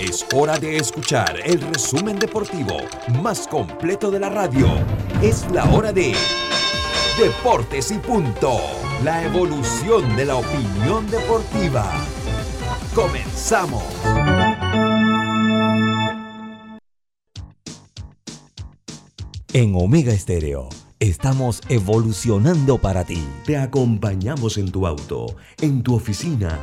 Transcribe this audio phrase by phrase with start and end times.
[0.00, 2.78] Es hora de escuchar el resumen deportivo
[3.22, 4.66] más completo de la radio.
[5.20, 6.14] Es la hora de
[7.18, 8.60] Deportes y punto.
[9.04, 11.92] La evolución de la opinión deportiva.
[12.94, 13.84] Comenzamos.
[19.52, 23.22] En Omega Estéreo estamos evolucionando para ti.
[23.44, 26.62] Te acompañamos en tu auto, en tu oficina,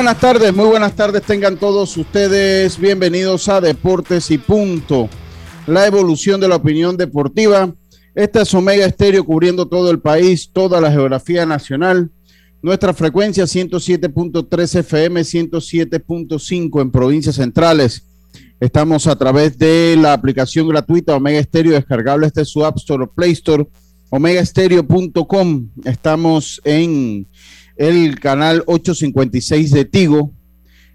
[0.00, 2.78] Buenas tardes, muy buenas tardes tengan todos ustedes.
[2.78, 5.10] Bienvenidos a Deportes y Punto,
[5.66, 7.74] la evolución de la opinión deportiva.
[8.14, 12.10] Esta es Omega Estéreo cubriendo todo el país, toda la geografía nacional.
[12.62, 18.06] Nuestra frecuencia 107.3 FM, 107.5 en provincias centrales.
[18.58, 23.12] Estamos a través de la aplicación gratuita Omega Estéreo, descargable este su App Store o
[23.12, 23.68] Play Store,
[24.08, 25.68] omegaestereo.com.
[25.84, 27.26] Estamos en
[27.80, 30.32] el canal 856 de Tigo.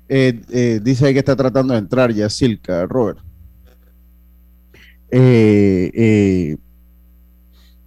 [0.07, 3.18] Eh, eh, dice que está tratando de entrar ya Silca, Robert.
[5.09, 6.56] Eh,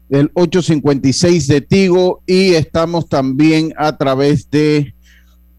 [0.09, 4.94] el 856 de Tigo y estamos también a través de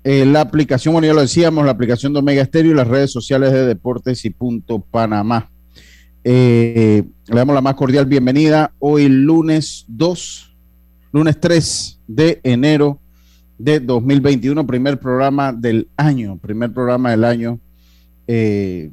[0.03, 3.53] la aplicación, bueno, ya lo decíamos, la aplicación de Omega Stereo y las redes sociales
[3.53, 5.49] de Deportes y Punto Panamá.
[6.23, 10.57] le damos la más cordial bienvenida hoy lunes 2,
[11.13, 12.99] lunes 3 de enero
[13.59, 17.59] de 2021, primer programa del año, primer programa del año.
[18.25, 18.89] Eh,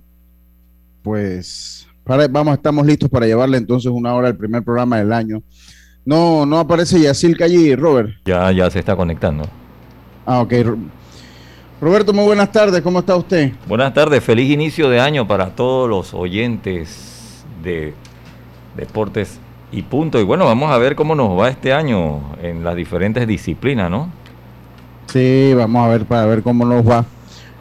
[1.02, 5.40] pues para, vamos, estamos listos para llevarle entonces una hora al primer programa del año.
[6.04, 8.10] No, no aparece Yacilca allí, Robert.
[8.24, 9.44] Ya, ya se está conectando.
[10.24, 10.52] Ah, ok.
[11.80, 13.52] Roberto, muy buenas tardes, ¿cómo está usted?
[13.68, 17.94] Buenas tardes, feliz inicio de año para todos los oyentes de
[18.76, 19.38] Deportes
[19.70, 20.18] y Punto.
[20.18, 24.10] Y bueno, vamos a ver cómo nos va este año en las diferentes disciplinas, ¿no?
[25.06, 27.04] Sí, vamos a ver para ver cómo nos va.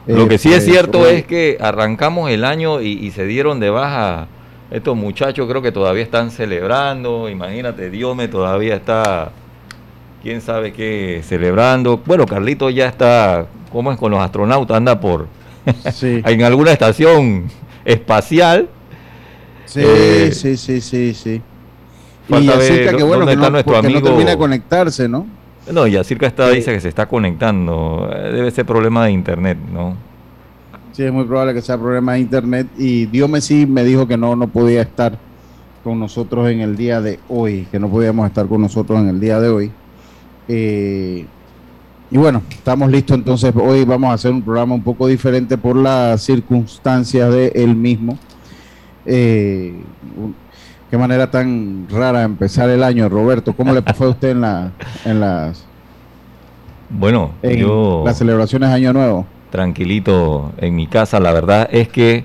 [0.06, 4.28] Lo que sí es cierto es que arrancamos el año y, se dieron de baja.
[4.70, 7.28] Estos muchachos creo que todavía están celebrando.
[7.28, 9.30] Imagínate, Diome todavía está,
[10.22, 12.00] quién sabe qué, celebrando.
[12.04, 14.76] Bueno, Carlito ya está, ¿cómo es con los astronautas?
[14.76, 15.28] Anda por
[16.02, 17.48] en alguna estación
[17.84, 18.68] espacial.
[19.64, 21.42] Sí, eh, sí, sí, sí, sí.
[22.28, 24.00] Falta ver que bueno, que no, nuestro amigo.
[24.00, 25.26] no termina de conectarse, ¿no?
[25.72, 28.08] No, ya Circa está, dice que se está conectando.
[28.10, 29.96] Debe ser problema de internet, ¿no?
[30.92, 32.68] Sí, es muy probable que sea problema de internet.
[32.78, 35.18] Y Dios sí me dijo que no, no podía estar
[35.82, 39.20] con nosotros en el día de hoy, que no podíamos estar con nosotros en el
[39.20, 39.72] día de hoy.
[40.48, 41.26] Eh,
[42.10, 43.52] y bueno, estamos listos entonces.
[43.56, 48.18] Hoy vamos a hacer un programa un poco diferente por las circunstancias de él mismo.
[49.04, 49.74] Eh,
[50.90, 53.52] Qué manera tan rara empezar el año, Roberto.
[53.54, 54.70] ¿Cómo le fue a usted en, la,
[55.04, 55.66] en las
[56.88, 59.26] bueno, yo las celebraciones de Año Nuevo?
[59.50, 61.18] Tranquilito en mi casa.
[61.18, 62.24] La verdad es que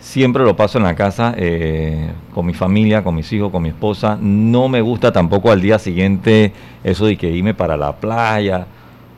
[0.00, 3.68] siempre lo paso en la casa eh, con mi familia, con mis hijos, con mi
[3.68, 4.18] esposa.
[4.20, 6.52] No me gusta tampoco al día siguiente
[6.82, 8.66] eso de que irme para la playa,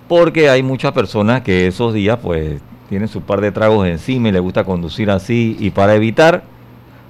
[0.08, 2.60] porque hay muchas personas que esos días pues
[2.90, 6.43] tienen su par de tragos encima y les gusta conducir así y para evitar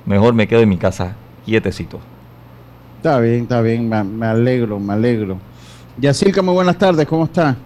[0.07, 2.01] mejor me quedo en mi casa quietecito.
[2.99, 5.39] Está bien, está bien, me, alegro, me alegro.
[5.99, 7.57] Yacirca, muy buenas tardes, ¿cómo está?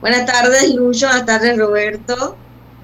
[0.00, 2.36] Buenas tardes, Lucho, buenas tardes, Roberto.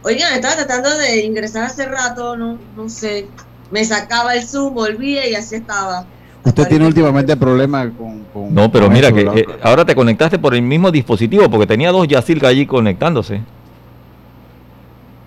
[0.02, 3.26] Oigan, estaba tratando de ingresar hace rato, no, no sé.
[3.70, 6.04] me sacaba el Zoom, volvía y así estaba.
[6.42, 9.94] Usted tiene últimamente problemas con, con, No, pero con mira eso, que eh, ahora te
[9.94, 13.42] conectaste por el mismo dispositivo porque tenía dos Yacirca allí conectándose.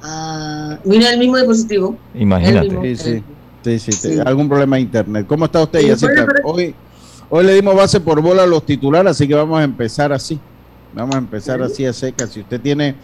[0.02, 1.96] Ah, mira el mismo dispositivo.
[2.14, 2.70] el Imagínate.
[2.70, 3.24] mismo, Sí, sí.
[3.64, 5.26] Sí, sí, algún problema de internet.
[5.28, 5.96] ¿Cómo está usted,
[6.44, 6.76] Hoy,
[7.30, 10.40] hoy le dimos base por bola a los titulares, así que vamos a empezar así.
[10.94, 12.28] Vamos a empezar así a seca.
[12.28, 12.96] Si usted tiene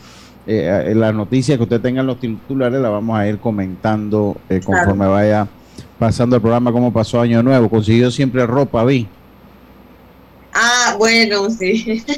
[0.45, 4.61] eh, las noticias que usted tenga en los titulares, las vamos a ir comentando eh,
[4.63, 5.47] conforme vaya
[5.97, 7.69] pasando el programa, como pasó Año Nuevo.
[7.69, 9.07] Consiguió siempre ropa, vi.
[10.53, 12.03] Ah, bueno, sí.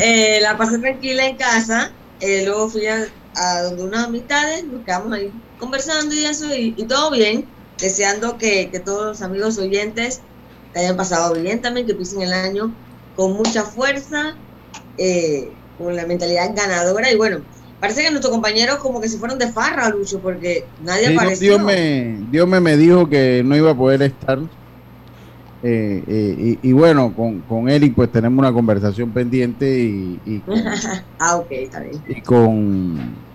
[0.00, 1.90] Eh, la pasé tranquila en casa.
[2.20, 3.06] eh, luego fui a,
[3.38, 7.52] a donde unas amistades, nos quedamos ahí conversando y eso, y, y todo bien.
[7.80, 10.24] Deseando que, que todos los amigos oyentes
[10.72, 12.76] que hayan pasado bien también, que pisen el año
[13.14, 14.34] con mucha fuerza,
[14.96, 17.10] eh, con la mentalidad ganadora.
[17.12, 17.46] Y bueno,
[17.78, 21.52] parece que nuestros compañeros como que se fueron de farra, Lucho, porque nadie Sí, apareció.
[21.56, 24.38] Dios, me, Dios me, me dijo que no iba a poder estar.
[25.60, 30.42] Eh, eh, y, y bueno, con, con Eric pues tenemos una conversación pendiente y, y
[30.42, 30.58] con,
[31.18, 32.06] ah, ok, está bien.
[32.06, 33.27] y con-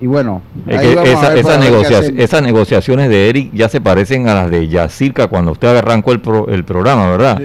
[0.00, 4.50] y bueno, Es que esa- esas, negocia- negociaciones de Eric ya se parecen a las
[4.50, 7.40] de Yacirca cuando usted arrancó el, pro- el programa, ¿verdad?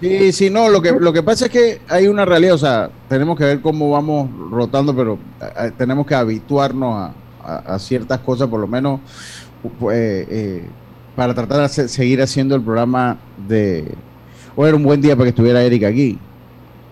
[0.00, 0.32] Sí.
[0.32, 3.38] Sí, no, lo que, lo que pasa es que hay una realidad, o sea, tenemos
[3.38, 8.48] que ver cómo vamos rotando, pero eh, tenemos que habituarnos a, a- a ciertas cosas,
[8.48, 9.00] por lo menos
[9.78, 10.64] pues, eh, eh,
[11.16, 13.16] para tratar de hacer- seguir haciendo el programa
[13.48, 13.94] de...
[14.56, 16.18] Hoy era un buen día para que estuviera Erika aquí,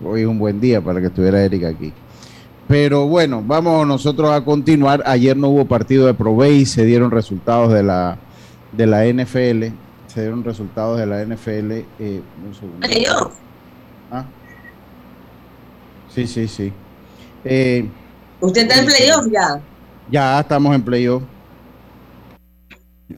[0.03, 1.93] hoy es un buen día para que estuviera Erika aquí.
[2.67, 5.03] Pero bueno, vamos nosotros a continuar.
[5.05, 8.17] Ayer no hubo partido de Provey, se dieron resultados de la,
[8.71, 9.65] de la NFL.
[10.07, 11.71] Se dieron resultados de la NFL.
[11.99, 12.79] eh, un segundo.
[12.87, 13.33] Playoff.
[14.11, 14.25] Ah.
[16.13, 16.71] Sí, sí, sí.
[17.43, 17.87] Eh,
[18.39, 19.61] Usted está en playoff ya.
[20.09, 21.23] ya estamos en playoff.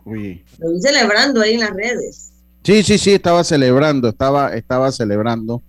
[0.04, 0.44] Uy.
[0.60, 2.32] Lo vi celebrando ahí en las redes.
[2.64, 5.62] Sí, sí, sí, estaba celebrando, estaba, estaba celebrando.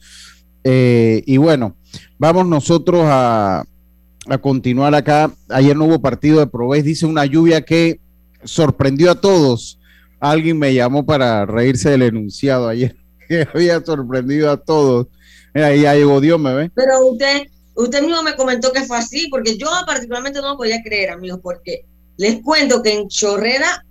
[0.64, 1.74] Eh, y bueno,
[2.18, 3.64] vamos nosotros a,
[4.28, 5.32] a continuar acá.
[5.48, 8.00] Ayer no hubo partido de Provés, dice una lluvia que
[8.44, 9.78] sorprendió a todos.
[10.20, 12.96] Alguien me llamó para reírse del enunciado ayer,
[13.28, 15.08] que había sorprendido a todos.
[15.54, 16.70] Mira, ahí ya llegó Dios, me ve.
[16.74, 17.44] Pero usted,
[17.74, 21.86] usted mismo me comentó que fue así, porque yo particularmente no podía creer, amigos, porque
[22.16, 23.84] les cuento que en Chorrera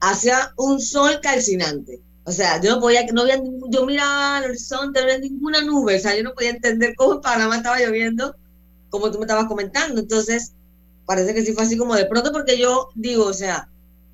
[0.00, 2.00] hacía un sol calcinante.
[2.26, 5.96] O sea, yo no podía, no había, yo miraba al horizonte, no había ninguna nube,
[5.96, 8.34] o sea, yo no podía entender cómo en Panamá estaba lloviendo,
[8.90, 10.00] como tú me estabas comentando.
[10.00, 10.52] Entonces,
[11.06, 13.68] parece que sí fue así como de pronto, porque yo digo, o sea,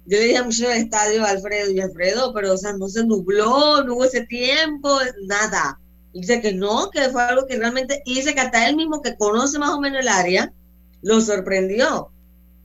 [0.04, 3.04] yo le dije a muchacho del estadio, Alfredo, y Alfredo, pero, o sea, no se
[3.04, 5.80] nubló, no hubo ese tiempo, nada.
[6.12, 9.00] Y dice que no, que fue algo que realmente, y dice que hasta él mismo
[9.00, 10.52] que conoce más o menos el área,
[11.00, 12.10] lo sorprendió.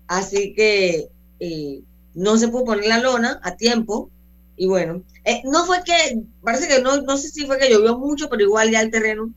[0.07, 1.09] Así que
[1.39, 1.81] eh,
[2.13, 4.09] no se pudo poner la lona a tiempo.
[4.57, 7.97] Y bueno, eh, no fue que, parece que no, no sé si fue que llovió
[7.97, 9.31] mucho, pero igual ya el terreno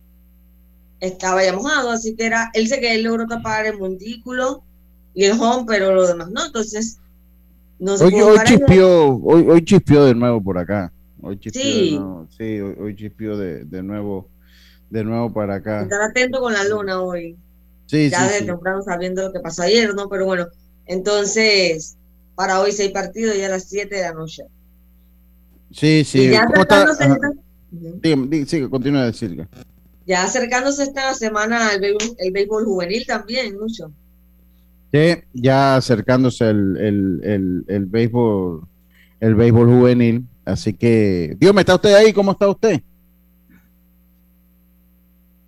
[0.98, 4.62] estaba ya mojado, así que era, él dice que él logró tapar el montículo
[5.14, 6.98] y el home, pero lo demás no, entonces
[7.78, 10.92] no se Hoy, pudo hoy chispeó, hoy, hoy chispeó de nuevo por acá.
[11.22, 11.90] Hoy chispeó Sí.
[11.90, 12.28] de nuevo.
[12.30, 14.28] Sí, hoy, hoy chispeó de, de nuevo,
[14.88, 15.82] de nuevo para acá.
[15.82, 17.36] Estar atento con la luna hoy.
[17.86, 18.46] Sí, ya sí, sí.
[18.46, 20.08] temprano sabiendo lo que pasó ayer, ¿no?
[20.08, 20.46] Pero bueno,
[20.86, 21.96] entonces,
[22.34, 24.44] para hoy seis partidos ya a las 7 de la noche.
[25.72, 26.22] Sí, sí.
[26.22, 29.46] y ya acercándose, esta, sigue, continúa a decir.
[30.06, 33.92] ya acercándose esta semana el béisbol, el béisbol juvenil también, mucho.
[34.92, 38.62] Sí, ya acercándose el, el, el, el béisbol,
[39.20, 40.26] el béisbol juvenil.
[40.44, 42.12] Así que, Dios, ¿me está usted ahí?
[42.12, 42.80] ¿Cómo está usted?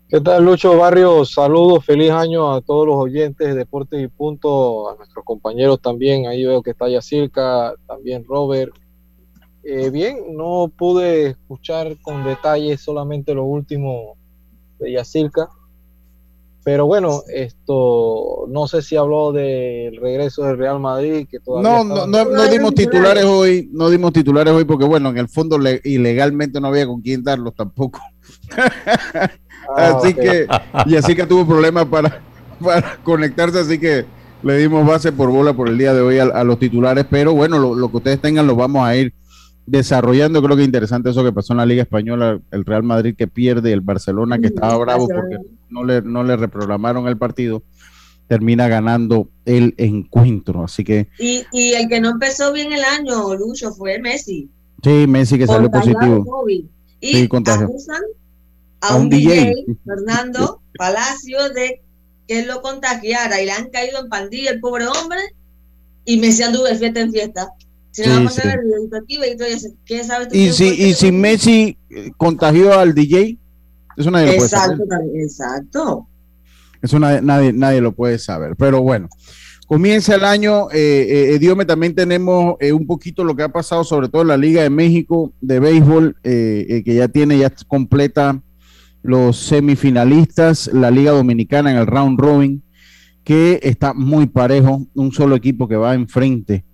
[0.09, 1.33] ¿Qué tal, Lucho Barrios?
[1.33, 6.27] Saludos, feliz año a todos los oyentes de Deportes y Punto, a nuestros compañeros también.
[6.27, 8.75] Ahí veo que está Yacirca, también Robert.
[9.65, 14.17] Eh, bien, no pude escuchar con detalle solamente lo último
[14.79, 15.49] de Yacirca.
[16.65, 21.85] Pero bueno, esto no sé si habló del regreso del Real Madrid, que todavía No,
[21.85, 25.59] no, no, no dimos titulares hoy, no dimos titulares hoy porque, bueno, en el fondo
[25.59, 28.01] le- ilegalmente no había con quién darlos tampoco.
[29.75, 30.21] Ah, así ok.
[30.21, 30.47] que,
[30.85, 32.21] y así que tuvo problemas para,
[32.59, 34.05] para conectarse, así que
[34.43, 37.33] le dimos base por bola por el día de hoy a, a los titulares, pero
[37.33, 39.15] bueno, lo, lo que ustedes tengan lo vamos a ir
[39.67, 40.43] desarrollando.
[40.43, 43.73] Creo que interesante eso que pasó en la Liga Española, el Real Madrid que pierde,
[43.73, 45.39] el Barcelona que estaba bravo porque
[45.71, 47.63] no le, no le reprogramaron el partido,
[48.29, 50.65] termina ganando el encuentro.
[50.65, 54.49] Así que Y, y el que no empezó bien el año, Lucho, fue Messi.
[54.83, 56.47] sí, Messi que salió positivo.
[57.01, 58.03] Y Sí, acusan
[58.81, 59.65] a un, un DJ, DJ.
[59.85, 61.83] Fernando Palacio, de
[62.29, 65.19] que lo contagiara y le han caído en pandilla el pobre hombre
[66.05, 67.49] y Messi anduvo de fiesta en fiesta.
[70.33, 73.39] Y si, y si Messi eh, contagió al DJ,
[73.97, 74.79] eso nadie lo puede saber.
[74.81, 76.09] Exacto, exacto.
[76.81, 78.57] Eso nadie, nadie, nadie lo puede saber.
[78.57, 79.09] Pero bueno,
[79.67, 80.71] comienza el año.
[80.73, 84.29] Eh, eh, Diome, también tenemos eh, un poquito lo que ha pasado, sobre todo en
[84.29, 88.41] la Liga de México de béisbol, eh, que ya tiene, ya completa
[89.03, 92.63] los semifinalistas, la Liga Dominicana en el round robin,
[93.25, 96.65] que está muy parejo, un solo equipo que va enfrente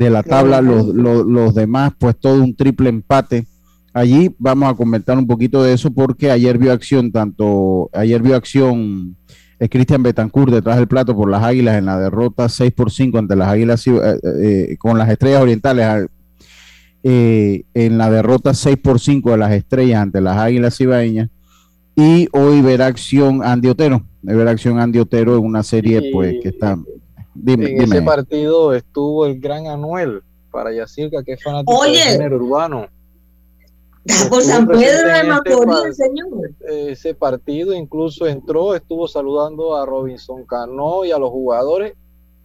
[0.00, 3.46] de la tabla, los, los, los demás, pues todo un triple empate.
[3.92, 8.34] Allí vamos a comentar un poquito de eso porque ayer vio acción, tanto ayer vio
[8.34, 9.14] acción
[9.58, 13.18] eh, Cristian Betancourt detrás del plato por las Águilas en la derrota 6 por 5
[13.18, 13.92] ante las Águilas eh,
[14.42, 16.08] eh, con las Estrellas Orientales
[17.02, 21.28] eh, en la derrota 6 por 5 de las Estrellas ante las Águilas Cibaeñas
[21.94, 26.48] y hoy verá acción Andy Otero, verá acción Andy Otero en una serie pues que
[26.48, 26.78] está
[27.34, 27.84] dime, en dime.
[27.84, 31.92] ese partido estuvo el gran Anuel para Yacirca, que es fanático Oye.
[31.98, 32.86] del género urbano.
[34.30, 36.50] Por San Pedro de este Macorís, par- señor.
[36.68, 41.94] Ese partido incluso entró, estuvo saludando a Robinson Cano y a los jugadores.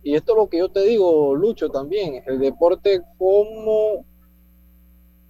[0.04, 2.22] Y esto es lo que yo te digo, Lucho, también.
[2.28, 4.06] El deporte como...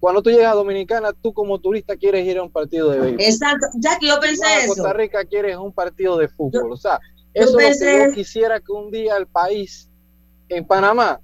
[0.00, 3.20] Cuando tú llegas a Dominicana, tú como turista quieres ir a un partido de béisbol.
[3.22, 4.74] Exacto, ya que yo pensé Vas a eso.
[4.74, 6.64] Costa Rica quieres un partido de fútbol.
[6.68, 7.00] Yo- o sea,
[7.36, 9.90] eso es lo que yo quisiera que un día el país,
[10.48, 11.20] en Panamá,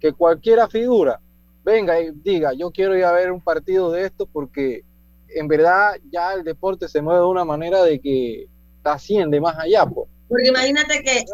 [0.00, 1.20] que cualquiera figura,
[1.64, 4.84] venga y diga, yo quiero ir a ver un partido de esto porque
[5.28, 8.46] en verdad ya el deporte se mueve de una manera de que
[8.84, 9.84] asciende más allá.
[9.84, 11.24] Porque imagínate que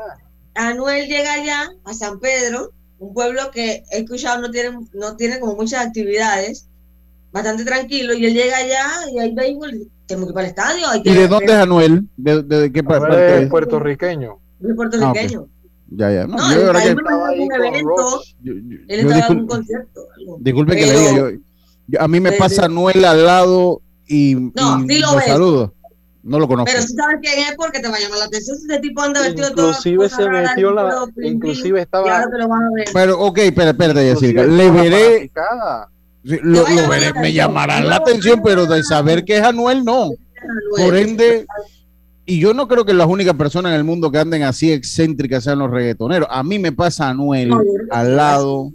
[0.55, 5.41] Anuel llega allá a San Pedro, un pueblo que he escuchado no tiene, no tiene
[5.41, 6.69] como muchas actividades,
[7.33, 10.89] bastante tranquilo, y él llega allá y hay béisbol, tenemos que ir para el estadio.
[10.89, 12.09] Hay que ¿Y de dónde es Anuel?
[12.17, 13.51] ¿De, de- de qué parte es es?
[13.51, 14.39] puertorriqueño.
[14.77, 15.47] Puertorriqueño.
[15.95, 16.27] Ya, ya.
[16.27, 18.35] No, yo que- Estaba ahí un evento, Roche.
[18.43, 20.01] yo- yo- él estaba en un concierto.
[20.19, 20.37] algo.
[20.41, 21.31] Disculpe que le diga, yo,
[21.89, 25.75] yo- a mí me pasa Anuel al lado y, No, y sí lo saludo.
[26.23, 26.71] No lo conozco.
[26.73, 29.03] Pero si sabes quién es porque te va a llamar la atención si ese tipo
[29.03, 32.49] anda vestido todas Inclusive se metió en la, todo inclusive y estaba, ahora te lo
[32.49, 32.85] vas a ver.
[32.93, 34.45] Pero, ok, espérate, Jessica.
[34.45, 35.31] Le veré.
[36.25, 37.33] Sí, lo, lo veré, me atención.
[37.33, 40.11] llamará la atención, pero de saber que es Anuel, no.
[40.77, 41.47] Por ende,
[42.27, 45.45] y yo no creo que las únicas personas en el mundo que anden así excéntricas
[45.45, 46.29] sean los reggaetoneros.
[46.31, 47.61] A mí me pasa Anuel yo
[47.91, 48.73] al lado.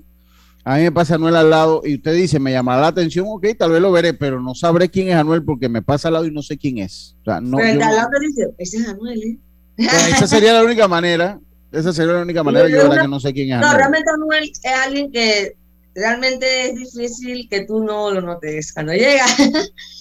[0.64, 3.48] A mí me pasa Anuel al lado y usted dice, me llamará la atención, ok,
[3.58, 6.26] tal vez lo veré, pero no sabré quién es Anuel porque me pasa al lado
[6.26, 7.16] y no sé quién es.
[7.22, 9.38] O sea, no, Pero el yo al lado dice, ese es Anuel, ¿eh?
[9.78, 11.40] Esa sería la única manera.
[11.72, 12.68] Esa sería la única manera.
[12.68, 13.78] Yo, yo una- que no sé quién es No, Anuel.
[13.78, 15.56] realmente Anuel es alguien que
[15.98, 19.26] realmente es difícil que tú no lo notes cuando llega.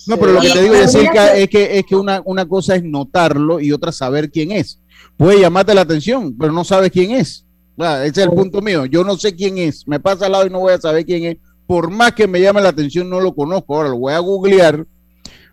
[0.06, 2.84] No, pero lo que te digo, Jessica, es que, es que una, una cosa es
[2.84, 4.78] notarlo y otra saber quién es.
[5.16, 7.44] Puede llamarte la atención, pero no sabes quién es.
[7.76, 8.84] Ese es el punto mío.
[8.84, 9.88] Yo no sé quién es.
[9.88, 11.38] Me pasa al lado y no voy a saber quién es.
[11.66, 13.74] Por más que me llame la atención, no lo conozco.
[13.74, 14.86] Ahora lo voy a googlear.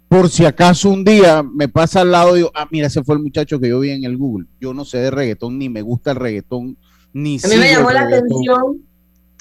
[0.07, 3.15] Por si acaso un día me pasa al lado y digo, ah, mira, ese fue
[3.15, 4.45] el muchacho que yo vi en el Google.
[4.61, 6.77] Yo no sé de reggaetón, ni me gusta el reggaetón,
[7.11, 8.83] ni A mí me llamó la atención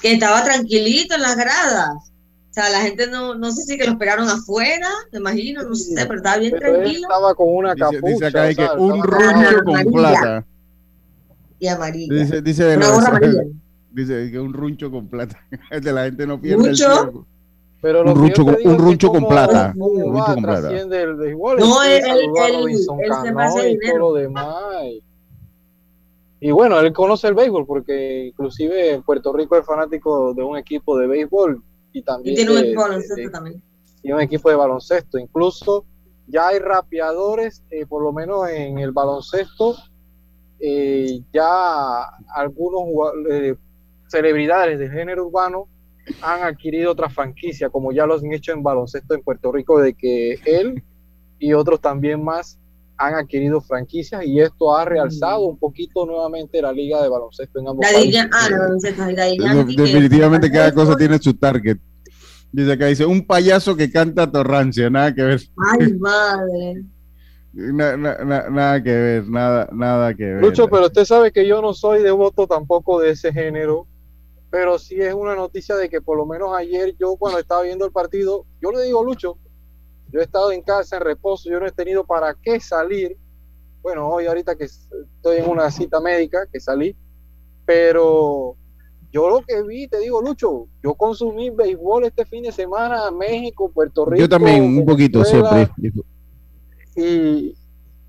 [0.03, 1.89] que estaba tranquilito en las gradas.
[1.95, 5.73] O sea, la gente no, no sé si que lo esperaron afuera, me imagino, no
[5.73, 8.07] sé, pero estaba bien Pero tranquilo estaba con una Dice, capucha.
[8.13, 10.45] dice acá de que un runcho con plata.
[11.57, 12.13] y amarillo.
[12.15, 13.43] Dice, dice de Una gorra amarilla.
[13.91, 15.39] Dice que un runcho con plata.
[15.81, 17.25] De la gente no pierde el tiempo.
[17.81, 19.73] Pero Un runcho con- un runcho con plata.
[19.75, 20.43] Un runcho con.
[21.59, 22.77] No, Él él-
[23.23, 24.13] se pasa dinero.
[26.45, 30.57] Y, bueno, él conoce el béisbol porque inclusive en Puerto Rico es fanático de un
[30.57, 33.63] equipo de béisbol y también Y tiene un de- de- baloncesto de- también.
[34.03, 35.17] y un equipo de baloncesto.
[35.17, 35.85] Incluso
[36.27, 39.75] ya hay rapeadores, eh, por lo menos en el baloncesto,
[40.59, 42.03] eh, ya
[42.35, 42.83] algunos
[43.29, 43.55] eh,
[44.07, 45.67] celebridades del género urbano
[46.21, 49.93] han adquirido otra franquicia, como ya lo han hecho en baloncesto en Puerto Rico, de
[49.93, 50.83] que él
[51.39, 52.59] y otros también más
[53.07, 57.67] han adquirido franquicias y esto ha realzado un poquito nuevamente la liga de baloncesto en
[57.67, 58.25] ambos La países.
[58.31, 58.47] Ah,
[59.37, 61.77] la que- definitivamente cada cosa tiene su target.
[62.51, 65.41] Dice acá, dice, un payaso que canta torrancia, nada que ver.
[65.79, 66.83] Ay, madre.
[67.53, 70.41] Na- na- na- nada que ver, nada, nada que ver.
[70.41, 73.87] Lucho, pero usted sabe que yo no soy devoto tampoco de ese género,
[74.49, 77.85] pero sí es una noticia de que por lo menos ayer yo cuando estaba viendo
[77.85, 79.37] el partido, yo le digo Lucho,
[80.13, 83.17] yo he estado en casa en reposo, yo no he tenido para qué salir.
[83.81, 86.95] Bueno, hoy ahorita que estoy en una cita médica que salí,
[87.65, 88.55] pero
[89.11, 93.69] yo lo que vi, te digo Lucho, yo consumí béisbol este fin de semana, México,
[93.73, 94.21] Puerto Rico.
[94.21, 96.03] Yo también, un poquito Venezuela, siempre.
[96.95, 97.55] y,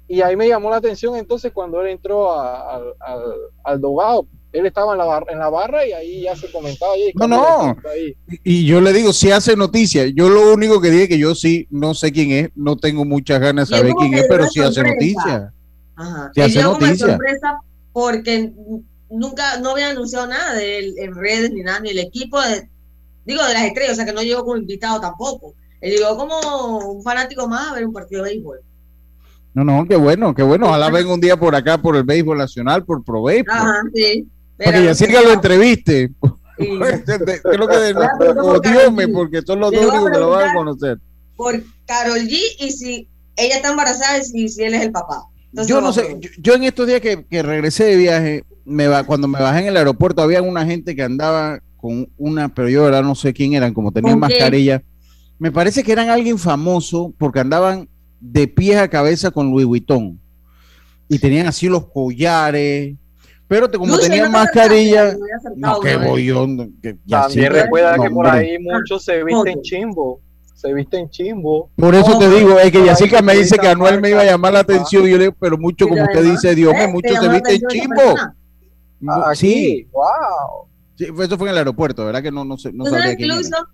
[0.06, 3.25] Y ahí me llamó la atención entonces cuando él entró a- al,
[3.64, 4.26] al dogado.
[4.54, 6.92] Él estaba en la, barra, en la barra y ahí ya se comentaba.
[6.92, 7.76] "Oye, No, no.
[7.92, 8.16] ahí".
[8.44, 10.06] Y yo le digo, si hace noticia.
[10.06, 13.40] Yo lo único que dije que yo sí, no sé quién es, no tengo muchas
[13.40, 14.94] ganas de saber quién es, pero sí hace sorpresa.
[14.94, 15.52] noticia.
[15.96, 16.30] Ajá.
[16.34, 17.06] Él hace llegó como de noticia.
[17.08, 17.58] sorpresa
[17.92, 18.52] porque
[19.11, 22.68] nunca, no había anunciado nada de él en redes ni nada, ni el equipo de,
[23.25, 25.54] digo, de las estrellas, o sea que no llegó como invitado tampoco.
[25.80, 28.61] Él llegó como un fanático más a ver un partido de béisbol.
[29.52, 30.66] No, no, qué bueno, qué bueno.
[30.66, 33.52] Ojalá venga un día por acá por el béisbol nacional, por Pro Béisbol.
[33.54, 34.26] Ajá, sí.
[34.58, 36.11] Para que Yacirca lo entreviste.
[36.58, 36.66] Sí.
[36.78, 37.94] Creo que de,
[38.34, 39.12] como Dios me, Karol G.
[39.12, 40.99] porque son los dos únicos que lo van a conocer.
[41.37, 45.25] por Carol G y si ella está embarazada y si, si él es el papá.
[45.50, 48.88] Entonces, Yo no sé, yo, yo en estos días que, que regresé de viaje, me
[48.88, 52.68] va, cuando me bajé en el aeropuerto, había una gente que andaba con una, pero
[52.68, 54.82] yo verdad no sé quién eran, como tenían mascarilla.
[55.38, 57.88] Me parece que eran alguien famoso porque andaban
[58.20, 60.18] de pies a cabeza con Louis Vuitton
[61.08, 62.94] y tenían así los collares,
[63.48, 66.46] pero te- como tenían no te mascarilla, acercado no, que voy yo,
[66.82, 69.60] que ya También recuerda que por ahí muchos se visten Foto.
[69.62, 70.20] chimbo.
[70.54, 71.68] Se visten chimbo.
[71.76, 74.54] Por eso te digo, es que ahí me dice que Anuel me iba a llamar
[74.54, 77.18] la atención y yo le digo, pero mucho, como usted dice, Dios me, Te muchos
[77.18, 78.14] se visten chimbo.
[79.26, 80.04] Aquí, Sí, wow.
[80.96, 82.22] sí, fue- eso fue en el aeropuerto, ¿verdad?
[82.22, 83.40] Que no, no sé, no ¿Tú sabría sabes quién era.
[83.40, 83.66] incluso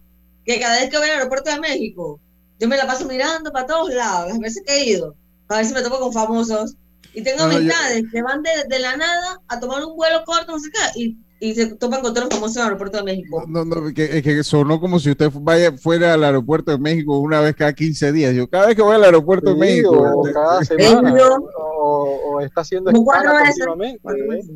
[0.44, 2.18] que cada vez que voy al aeropuerto de México,
[2.58, 5.14] yo me la paso mirando para todos lados, las veces que he ido,
[5.46, 6.74] para ver si me topo con famosos.
[7.14, 9.96] Y tengo No, no, yo- amistades que van de, de la nada a tomar un
[9.96, 12.66] vuelo corto, no sé qué, y, y se topan con todos los famosos en el
[12.68, 13.44] aeropuerto de México.
[13.48, 17.18] No, no, que, es que sonó como si usted vaya fuera al aeropuerto de México
[17.18, 18.34] una vez cada 15 días.
[18.34, 21.14] Yo cada vez que voy al aeropuerto de México, o cada semana.
[21.82, 23.66] O, o está haciendo cuatro escala veces.
[23.66, 24.00] continuamente.
[24.02, 24.50] Cuatro veces.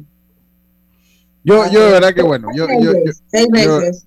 [1.42, 4.06] yo, yo de verdad que bueno, yo, yo, yo, seis veces.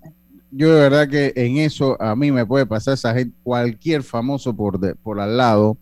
[0.50, 4.54] yo de verdad que en eso a mí me puede pasar esa gente, cualquier famoso
[4.54, 5.76] por, de- por al lado,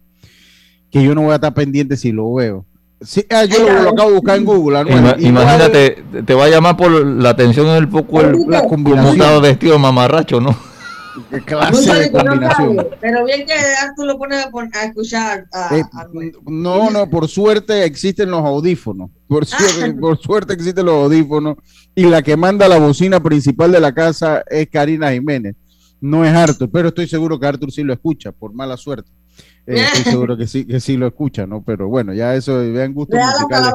[0.99, 2.65] que yo no voy a estar pendiente si lo veo.
[3.03, 4.79] Sí, ah, yo lo, lo acabo de buscar en Google.
[4.79, 5.17] Anuel.
[5.25, 9.43] Imagínate, te- te va a llamar por la atención el poco el, la combinación.
[9.43, 10.57] de mamarracho, ¿no?
[11.31, 12.77] qué clase de no combinación.
[12.77, 13.53] sabe, pero bien que
[13.97, 16.07] tú lo pones a, escuchar a, Eh, a
[16.47, 19.11] no, no, por suerte existen los audífonos.
[19.29, 21.57] Por suerte, por suerte existen los audífonos.
[21.95, 25.55] Y la que manda la bocina principal de la casa es Karina Jiménez.
[26.01, 29.11] No es Arthur, pero estoy seguro que Arthur sí lo escucha, por mala suerte.
[29.67, 31.63] Eh, estoy seguro que sí, que sí lo escucha, ¿no?
[31.63, 33.75] Pero bueno, ya eso, vean gustos Real hasta musicales.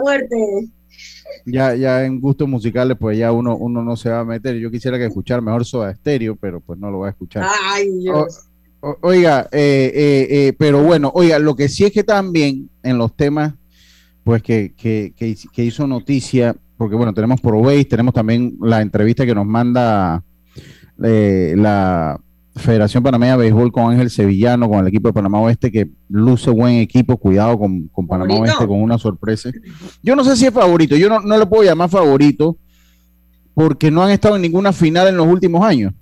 [1.46, 4.56] Ya, ya en gustos musicales, pues ya uno, uno no se va a meter.
[4.58, 7.46] Yo quisiera que escuchar mejor Soda Stereo, pero pues no lo voy a escuchar.
[7.72, 8.48] Ay, Dios.
[8.82, 9.92] O- oiga, eh,
[10.30, 13.54] eh, pero bueno, oiga, lo que sí es que también en los temas,
[14.24, 18.82] pues que, que, que, hiz- que hizo noticia, porque bueno, tenemos ProBase, tenemos también la
[18.82, 20.24] entrevista que nos manda
[20.98, 22.20] la
[22.56, 26.50] Federación Panameña de Béisbol con Ángel Sevillano, con el equipo de Panamá Oeste, que luce
[26.50, 28.54] buen equipo, cuidado con, con Panamá Favorito.
[28.54, 29.50] Oeste, con una sorpresa.
[30.04, 32.58] Yo no sé si es favorito, yo no, no le puedo llamar favorito,
[33.54, 35.94] porque no han estado en ninguna final en los últimos años,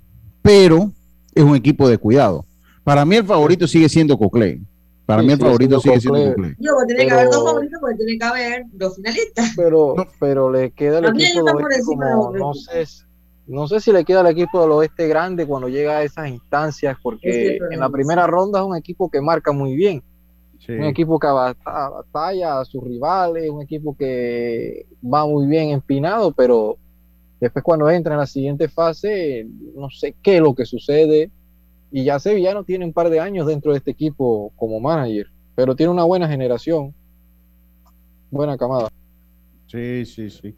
[0.42, 0.90] pero
[1.34, 2.44] es un equipo de cuidado.
[2.82, 4.60] Para mí el favorito sigue siendo Coclé.
[5.06, 6.56] Para Sí, mí el favorito sigue siendo Coclé.
[6.58, 9.52] Yo, pues, tiene que haber dos Pero- favoritos porque tiene que haber dos finalistas.
[9.56, 10.04] Pero, No.
[10.18, 12.86] pero le queda el También equipo está por encima de como, los no sé,
[13.50, 16.96] no sé si le queda al equipo del oeste grande cuando llega a esas instancias,
[16.96, 20.04] es porque en la primera ronda es un equipo que marca muy bien,
[20.68, 26.78] un equipo que batalla a sus rivales, un equipo que va muy bien empinado, pero
[27.40, 31.28] después cuando entra en la siguiente fase, no sé qué es lo que sucede.
[31.90, 35.74] Y ya Sevillano tiene un par de años dentro de este equipo como manager, pero
[35.74, 36.94] tiene una buena generación,
[38.30, 38.90] buena camada.
[39.66, 40.54] Sí, sí, sí.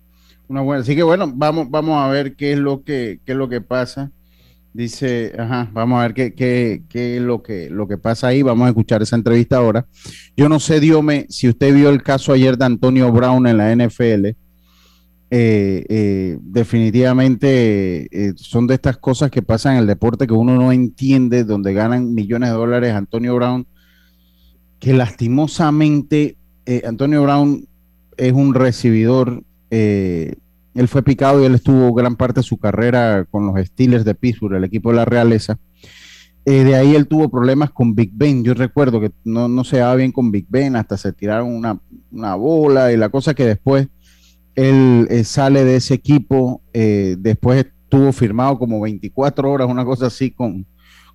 [0.48, 0.82] Una buena.
[0.82, 3.60] Así que bueno, vamos, vamos a ver qué es lo que, qué es lo que
[3.60, 4.10] pasa.
[4.74, 8.42] Dice, ajá, vamos a ver qué, qué, qué es lo que, lo que pasa ahí.
[8.42, 9.86] Vamos a escuchar esa entrevista ahora.
[10.36, 13.74] Yo no sé, Diome, si usted vio el caso ayer de Antonio Brown en la
[13.74, 14.36] NFL.
[15.34, 20.56] Eh, eh, definitivamente eh, son de estas cosas que pasan en el deporte que uno
[20.56, 22.92] no entiende, donde ganan millones de dólares.
[22.92, 23.66] Antonio Brown,
[24.78, 26.36] que lastimosamente
[26.84, 27.66] Antonio Brown
[28.18, 29.42] es un recibidor.
[29.74, 30.34] Eh,
[30.74, 34.14] él fue picado y él estuvo gran parte de su carrera con los Steelers de
[34.14, 35.58] Pittsburgh, el equipo de la realeza.
[36.44, 38.44] Eh, de ahí él tuvo problemas con Big Ben.
[38.44, 41.80] Yo recuerdo que no, no se daba bien con Big Ben, hasta se tiraron una,
[42.10, 43.88] una bola y la cosa que después
[44.54, 46.60] él eh, sale de ese equipo.
[46.72, 50.66] después estuvo firmado como 24 horas, una cosa así, con,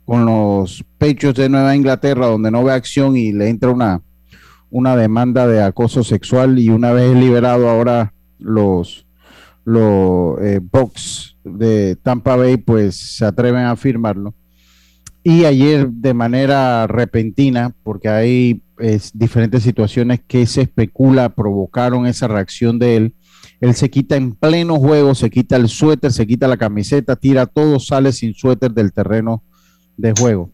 [0.03, 4.01] con los pechos de Nueva Inglaterra, donde no ve acción y le entra una,
[4.71, 9.05] una demanda de acoso sexual y una vez liberado ahora los,
[9.65, 10.61] los eh,
[11.43, 14.33] de Tampa Bay pues se atreven a firmarlo.
[15.23, 18.61] Y ayer de manera repentina, porque hay
[19.13, 23.15] diferentes situaciones que se especula provocaron esa reacción de él.
[23.59, 27.45] Él se quita en pleno juego, se quita el suéter, se quita la camiseta, tira
[27.45, 29.43] todo, sale sin suéter del terreno
[29.97, 30.51] de juego.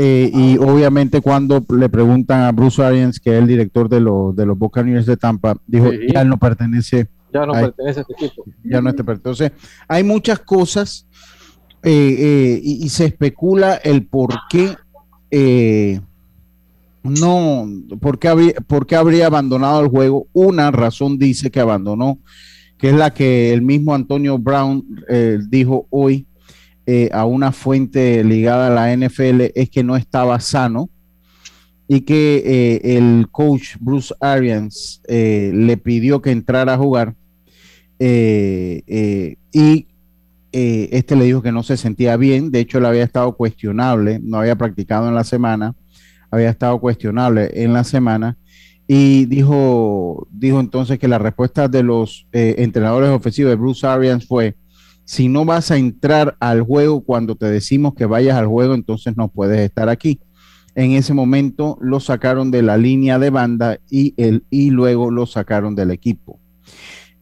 [0.00, 4.34] Eh, y obviamente cuando le preguntan a Bruce Arians, que es el director de, los
[4.36, 7.08] de los Buccaneers de Tampa, dijo, ya no pertenece.
[7.34, 8.44] Ya no pertenece a este equipo.
[8.62, 9.50] Ya no este Entonces,
[9.88, 11.04] hay muchas cosas
[11.82, 14.76] eh, eh, y, se especula el por qué
[17.02, 17.68] no,
[18.00, 20.28] por qué, habría, por qué habría abandonado el juego.
[20.32, 22.20] Una razón dice que abandonó,
[22.76, 24.84] que es la que el mismo Antonio Brown
[25.50, 26.27] dijo hoy,
[26.90, 30.88] eh, a una fuente ligada a la NFL es que no estaba sano
[31.86, 37.14] y que eh, el coach Bruce Arians eh, le pidió que entrara a jugar
[38.00, 39.86] y
[40.50, 44.38] este le dijo que no se sentía bien, de hecho le había estado cuestionable, no
[44.38, 45.74] había practicado en la semana,
[46.30, 48.38] había estado cuestionable en la semana
[48.86, 54.56] y dijo, dijo entonces que la respuesta de los entrenadores ofensivos de Bruce Arians fue,
[55.08, 59.16] si no vas a entrar al juego cuando te decimos que vayas al juego, entonces
[59.16, 60.20] no puedes estar aquí.
[60.74, 64.14] En ese momento lo sacaron de la línea de banda y,
[64.50, 66.38] y luego lo sacaron del equipo.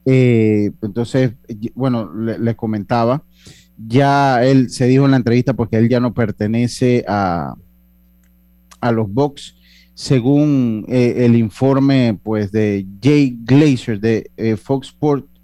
[0.04, 1.34] Eh, entonces,
[1.76, 3.22] bueno, les comentaba,
[3.78, 7.54] ya él se dijo en la entrevista porque él ya no pertenece a,
[8.80, 9.54] a los Bucks,
[9.94, 15.35] según eh, el informe pues de Jay Glazer de eh, Fox Sports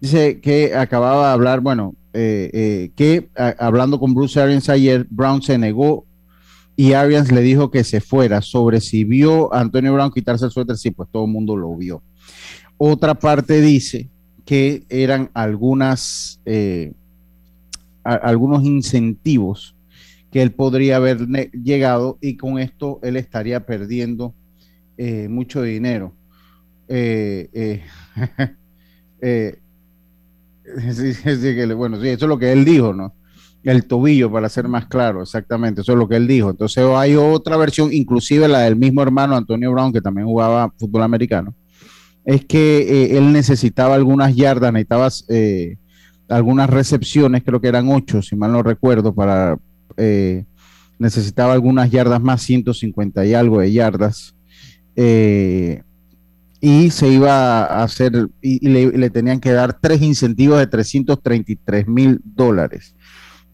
[0.00, 3.28] Dice que acababa de hablar, bueno, eh, eh, que
[3.58, 6.04] hablando con Bruce Arians ayer, Brown se negó
[6.74, 8.42] y Arians le dijo que se fuera.
[8.42, 11.74] Sobre si vio a Antonio Brown quitarse el suéter, sí, pues todo el mundo lo
[11.76, 12.02] vio.
[12.78, 14.08] Otra parte dice
[14.44, 16.92] que eran algunas, eh,
[18.02, 19.76] algunos incentivos
[20.30, 24.34] que él podría haber llegado y con esto él estaría perdiendo
[25.28, 26.12] mucho dinero.
[31.76, 33.14] bueno, sí, eso es lo que él dijo, ¿no?
[33.62, 36.50] El tobillo, para ser más claro, exactamente, eso es lo que él dijo.
[36.50, 41.02] Entonces hay otra versión, inclusive la del mismo hermano Antonio Brown, que también jugaba fútbol
[41.02, 41.54] americano,
[42.24, 45.76] es que eh, él necesitaba algunas yardas, necesitaba eh,
[46.28, 49.58] algunas recepciones, creo que eran ocho, si mal no recuerdo, para
[49.96, 50.44] eh,
[50.98, 54.34] necesitaba algunas yardas más, 150 y algo de yardas.
[54.94, 55.82] Eh,
[56.60, 62.20] y se iba a hacer, y, le, tenían que dar tres incentivos de 333 mil
[62.24, 62.94] dólares.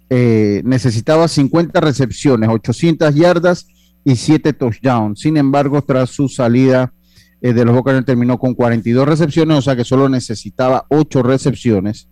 [0.08, 3.66] Eh, necesitaba 50 recepciones, 800 yardas
[4.04, 5.20] y 7 touchdowns.
[5.20, 6.92] Sin embargo, tras su salida
[7.40, 12.08] eh, de los Buccaneers terminó con 42 recepciones, o sea que solo necesitaba 8 recepciones.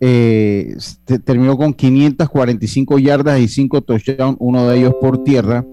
[0.00, 0.76] Eh,
[1.24, 5.64] terminó con 545 yardas y 5 touchdowns, uno de ellos por tierra.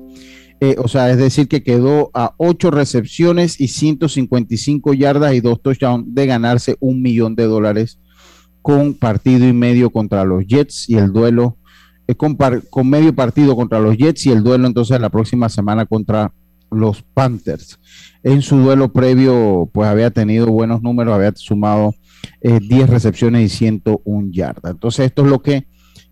[0.62, 5.62] Eh, o sea, es decir, que quedó a 8 recepciones y 155 yardas y 2
[5.62, 8.00] touchdowns de ganarse un millón de dólares
[8.62, 11.58] con partido y medio contra los Jets y el duelo,
[12.08, 12.38] eh, con,
[12.90, 16.32] medio partido contra los Jets y el duelo entonces la próxima semana contra
[16.72, 17.80] los Panthers.
[18.24, 21.94] En su duelo previo, pues había tenido buenos números, había sumado
[22.42, 24.72] 10 eh, recepciones y 101 yardas.
[24.72, 25.68] Entonces, esto es lo que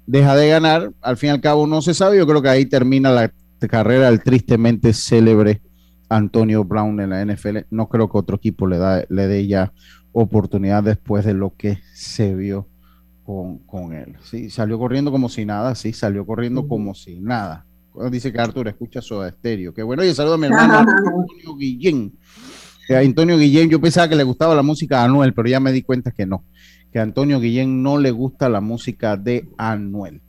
[0.05, 0.91] deja de ganar.
[1.01, 2.17] Al fin y al cabo, no se sabe.
[2.17, 3.33] Yo creo que ahí termina la
[3.67, 5.61] carrera el tristemente célebre
[6.09, 7.59] Antonio Brown en la NFL.
[7.69, 9.73] No creo que otro equipo le, da, le dé ya
[10.11, 12.67] oportunidad después de lo que se vio
[13.25, 14.15] con, él.
[14.23, 17.65] Sí, salió corriendo como si nada, sí, salió corriendo como si nada.
[18.11, 19.73] Dice que Arthur escucha Soda Estéreo.
[19.73, 22.13] Que bueno, y saludo a mi hermano Antonio Guillén.
[22.87, 25.59] Que a Antonio Guillén, yo pensaba que le gustaba la música de Anuel, pero ya
[25.59, 26.43] me di cuenta que no.
[26.91, 30.21] Que a Antonio Guillén no le gusta la música de Anuel.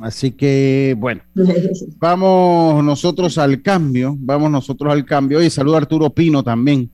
[0.00, 1.22] Así que, bueno,
[1.98, 5.42] vamos nosotros al cambio, vamos nosotros al cambio.
[5.42, 6.90] Y saludo a Arturo Pino también,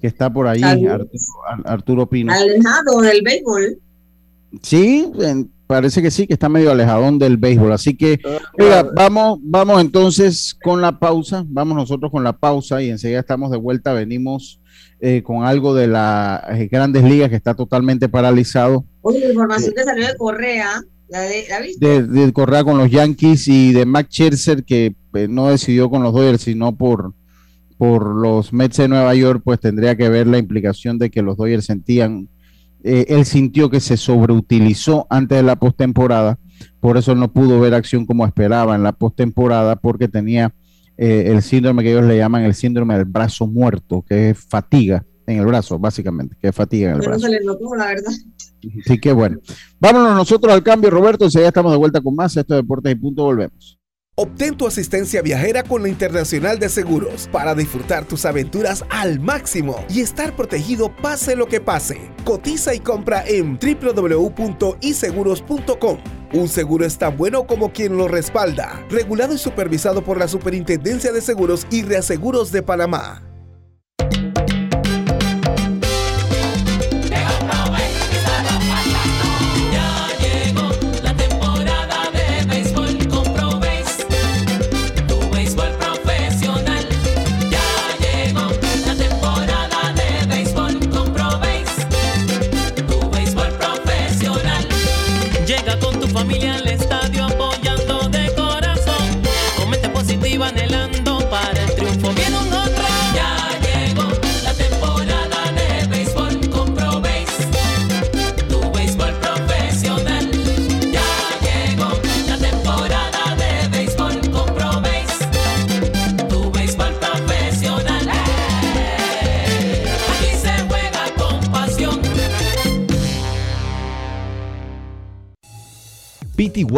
[0.00, 0.62] que está por ahí,
[1.64, 2.32] Arturo, Pino.
[2.32, 3.78] Alejado del béisbol.
[4.62, 5.10] Sí,
[5.66, 7.72] parece que sí, que está medio alejado del béisbol.
[7.72, 8.20] Así que,
[8.58, 13.50] mira, vamos, vamos entonces con la pausa, vamos nosotros con la pausa y enseguida estamos
[13.50, 14.60] de vuelta, venimos
[15.00, 18.84] eh, con algo de las eh, grandes ligas que está totalmente paralizado.
[19.00, 20.80] Oye, la información que salió de Correa
[21.12, 26.14] de, Correa con los Yankees y de Max Scherzer que eh, no decidió con los
[26.14, 27.14] Dodgers sino por,
[27.76, 31.36] por los Mets de Nueva York, pues tendría que ver la implicación de que los
[31.36, 32.28] Dodgers sentían,
[32.82, 36.38] eh, él sintió que se sobreutilizó antes de la postemporada,
[36.80, 40.54] por eso no pudo ver acción como esperaba en la postemporada porque tenía
[40.96, 45.04] eh, el síndrome que ellos le llaman el síndrome del brazo muerto, que es fatiga
[45.26, 47.20] en el brazo, básicamente, que es fatiga en el brazo.
[47.20, 48.12] Se le notó, la verdad.
[48.84, 49.38] Así que bueno,
[49.80, 51.26] vámonos nosotros al cambio, Roberto.
[51.28, 52.36] ya estamos de vuelta con más.
[52.36, 53.78] Esto de Deportes y Punto, volvemos.
[54.14, 59.86] Obtén tu asistencia viajera con la Internacional de Seguros para disfrutar tus aventuras al máximo
[59.88, 62.10] y estar protegido pase lo que pase.
[62.22, 65.98] Cotiza y compra en www.iseguros.com.
[66.34, 68.84] Un seguro es tan bueno como quien lo respalda.
[68.90, 73.31] Regulado y supervisado por la Superintendencia de Seguros y Reaseguros de Panamá.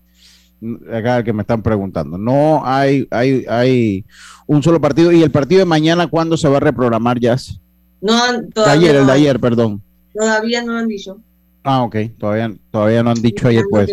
[0.91, 2.17] Acá que me están preguntando.
[2.17, 4.05] No hay, hay, hay
[4.47, 5.11] un solo partido.
[5.11, 7.59] ¿Y el partido de mañana cuándo se va a reprogramar, Jazz?
[8.01, 9.81] No, De todavía, ayer, el de ayer, perdón.
[10.13, 11.19] todavía no lo han dicho.
[11.63, 11.95] Ah, ok.
[12.17, 13.91] Todavía, todavía no han dicho ayer, pues.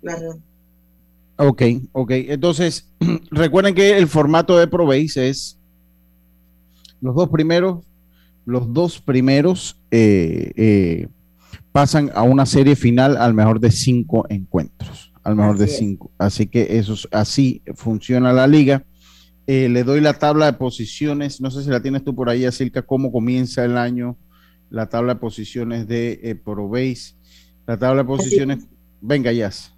[0.00, 0.38] Claro.
[1.36, 2.10] Ok, ok.
[2.12, 2.88] Entonces,
[3.30, 5.56] recuerden que el formato de Probase es
[7.00, 7.78] los dos primeros,
[8.44, 11.08] los dos primeros eh, eh,
[11.72, 15.78] pasan a una serie final al mejor de cinco encuentros, al mejor de Así es.
[15.78, 16.10] cinco.
[16.18, 18.84] Así que eso es- así funciona la liga.
[19.46, 21.40] Eh, le doy la tabla de posiciones.
[21.40, 24.16] No sé si la tienes tú por ahí, acerca cómo comienza el año,
[24.70, 27.14] la tabla de posiciones de eh, Probase.
[27.66, 28.64] La tabla de posiciones.
[29.00, 29.72] Venga, Jazz.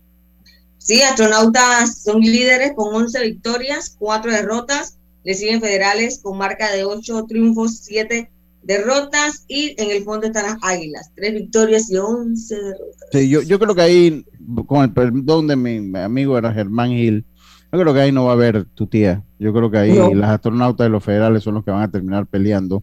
[0.79, 4.99] Sí, astronautas son líderes con 11 victorias, 4 derrotas.
[5.25, 8.31] Le siguen federales con marca de 8 triunfos, 7
[8.63, 9.45] derrotas.
[9.49, 13.09] Y en el fondo están las águilas, 3 victorias y 11 derrotas.
[13.13, 14.27] Sí, yo, yo creo que ahí,
[14.67, 17.25] con el perdón de mi amigo era Germán Gil,
[17.73, 19.23] yo creo que ahí no va a haber tu tía.
[19.39, 20.13] Yo creo que ahí No.
[20.15, 22.83] las astronautas de los federales son los que van a terminar peleando.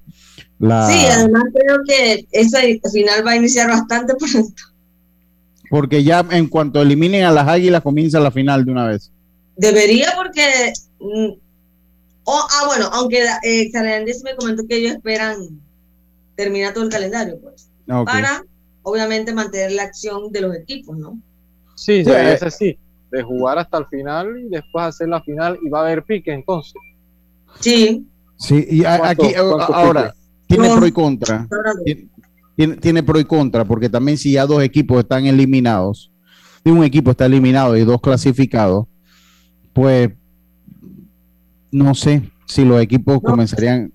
[0.57, 4.63] La, Sí, además creo que ese final va a iniciar bastante pronto.
[5.69, 9.11] porque ya en cuanto eliminen a las águilas, comienza la final de una vez.
[9.55, 10.73] Debería porque...
[12.23, 13.69] oh, ah, bueno, aunque eh,
[14.23, 15.37] me comentó que ellos esperan
[16.43, 18.05] terminar todo el calendario, pues, Ok.
[18.05, 18.43] para
[18.83, 21.19] obviamente mantener la acción de los equipos, ¿no?
[21.75, 22.33] Sí, Sí, eh.
[22.33, 22.77] ese sí,
[23.11, 26.31] de jugar hasta el final y después hacer la final y va a haber pique
[26.33, 26.73] entonces.
[27.59, 28.05] Sí,
[28.37, 30.15] Sí, y a- ¿Cuánto- aquí ahora
[30.47, 30.77] tiene No.
[30.77, 31.45] pro y contra.
[32.55, 36.09] Tiene, tiene- pro y contra, porque también si ya dos equipos están eliminados,
[36.63, 38.85] y un equipo está eliminado y dos clasificados,
[39.73, 40.11] pues
[41.71, 43.91] no sé si los equipos comenzarían,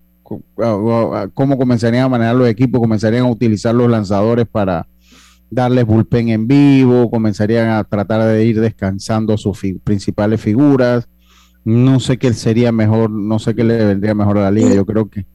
[1.35, 4.87] cómo comenzarían a manejar los equipos, comenzarían a utilizar los lanzadores para
[5.51, 11.09] darles bullpen en vivo, comenzarían a tratar de ir descansando sus fi- principales figuras.
[11.65, 14.75] No sé qué sería mejor, no sé qué le vendría mejor a la liga.
[14.75, 15.27] Yo creo que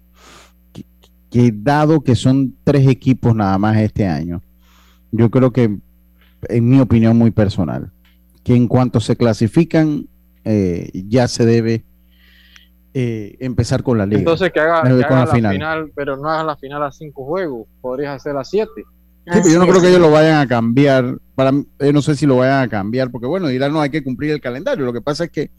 [0.74, 0.86] que,
[1.30, 4.42] que dado que son tres equipos nada más este año,
[5.12, 5.78] yo creo que
[6.50, 7.92] en mi opinión muy personal,
[8.44, 10.08] que en cuanto se clasifican,
[10.46, 11.84] eh, ya se debe
[12.94, 14.20] eh, empezar con la liga.
[14.20, 15.92] Entonces que haga, la, final.
[15.96, 18.84] pero no haga la final a cinco juegos, podrías hacer a siete.
[19.28, 21.18] yo no creo que ellos lo vayan a cambiar.
[21.36, 24.04] Para, yo no sé si lo vayan a cambiar, porque bueno, dirán, no hay que
[24.04, 24.86] cumplir el calendario.
[24.86, 25.52] Lo que pasa es que,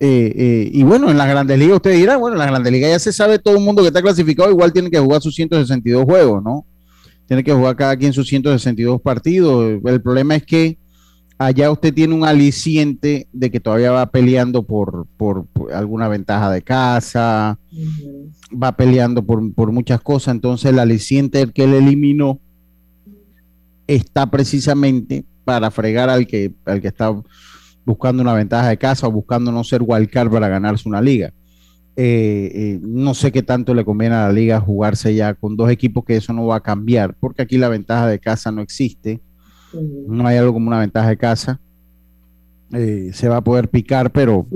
[0.00, 2.98] eh, y bueno, en las grandes ligas, usted dirá, bueno, en las grandes ligas ya
[2.98, 6.42] se sabe todo el mundo que está clasificado, igual tiene que jugar sus 162 juegos,
[6.42, 6.66] ¿no?
[7.26, 9.80] Tiene que jugar cada quien sus 162 partidos.
[9.84, 10.76] El problema es que
[11.38, 16.62] allá usted tiene un aliciente de que todavía va peleando por, por, alguna ventaja de
[16.62, 17.58] casa,
[18.50, 22.40] va peleando por, muchas cosas, entonces el aliciente que él eliminó
[23.86, 27.14] está precisamente para fregar al que, al que está
[27.84, 31.32] buscando una ventaja de casa o buscando no ser wildcard para ganarse una liga.
[31.94, 35.70] Eh, eh, no sé qué tanto le conviene a la liga jugarse ya con dos
[35.70, 39.20] equipos que eso no va a cambiar, porque aquí la ventaja de casa no existe
[39.72, 41.60] no hay algo como una ventaja de casa.
[42.72, 44.46] Eh, se va a poder picar, pero...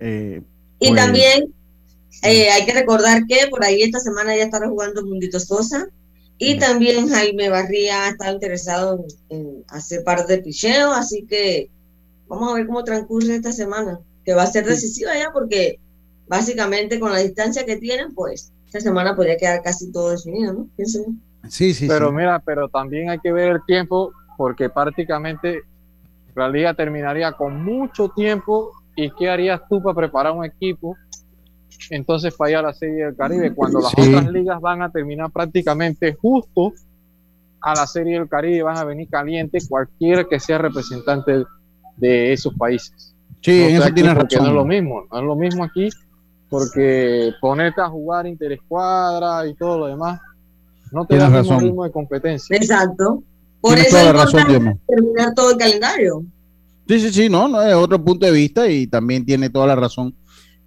[0.00, 0.42] Eh,
[0.78, 1.52] y pues, también
[2.22, 5.88] eh, hay que recordar que por ahí esta semana ya estará jugando Mundito Sosa.
[6.38, 11.70] Y también Jaime Barría está interesado en, hacer parte de picheo, así que
[12.26, 15.78] vamos a ver cómo transcurre esta semana, que va a ser decisiva ya porque
[16.26, 20.68] básicamente con la distancia que tienen, pues esta semana podría quedar casi todo definido, ¿no?
[21.48, 21.86] Sí, sí.
[21.86, 25.62] Pero mira, pero también hay que ver el tiempo porque prácticamente
[26.34, 30.96] la liga terminaría con mucho tiempo y qué harías tú para preparar un equipo
[31.90, 35.30] entonces para ir a la Serie del Caribe cuando las otras ligas van a terminar
[35.30, 36.72] prácticamente justo
[37.60, 41.44] a la Serie del Caribe van a venir calientes cualquiera que sea representante
[41.96, 43.14] de esos países.
[43.40, 44.42] Sí, en eso tienes razón.
[44.42, 45.88] No es lo mismo, no es lo mismo aquí
[46.48, 50.20] porque ponerte a jugar interescuadra y todo lo demás
[50.92, 52.56] no te da el mismo ritmo de competencia.
[52.56, 53.22] Exacto.
[53.64, 54.42] Por eso toda la razón,
[54.86, 56.22] terminar todo el calendario.
[56.86, 59.74] Sí, sí, sí, no, no, es otro punto de vista y también tiene toda la
[59.74, 60.14] razón.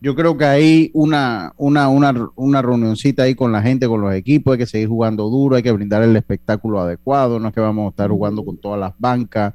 [0.02, 4.16] Yo creo que hay una, una, una, una reunioncita ahí con la gente, con los
[4.16, 7.62] equipos, hay que seguir jugando duro, hay que brindar el espectáculo adecuado, no es que
[7.62, 9.54] vamos a estar jugando con todas las bancas,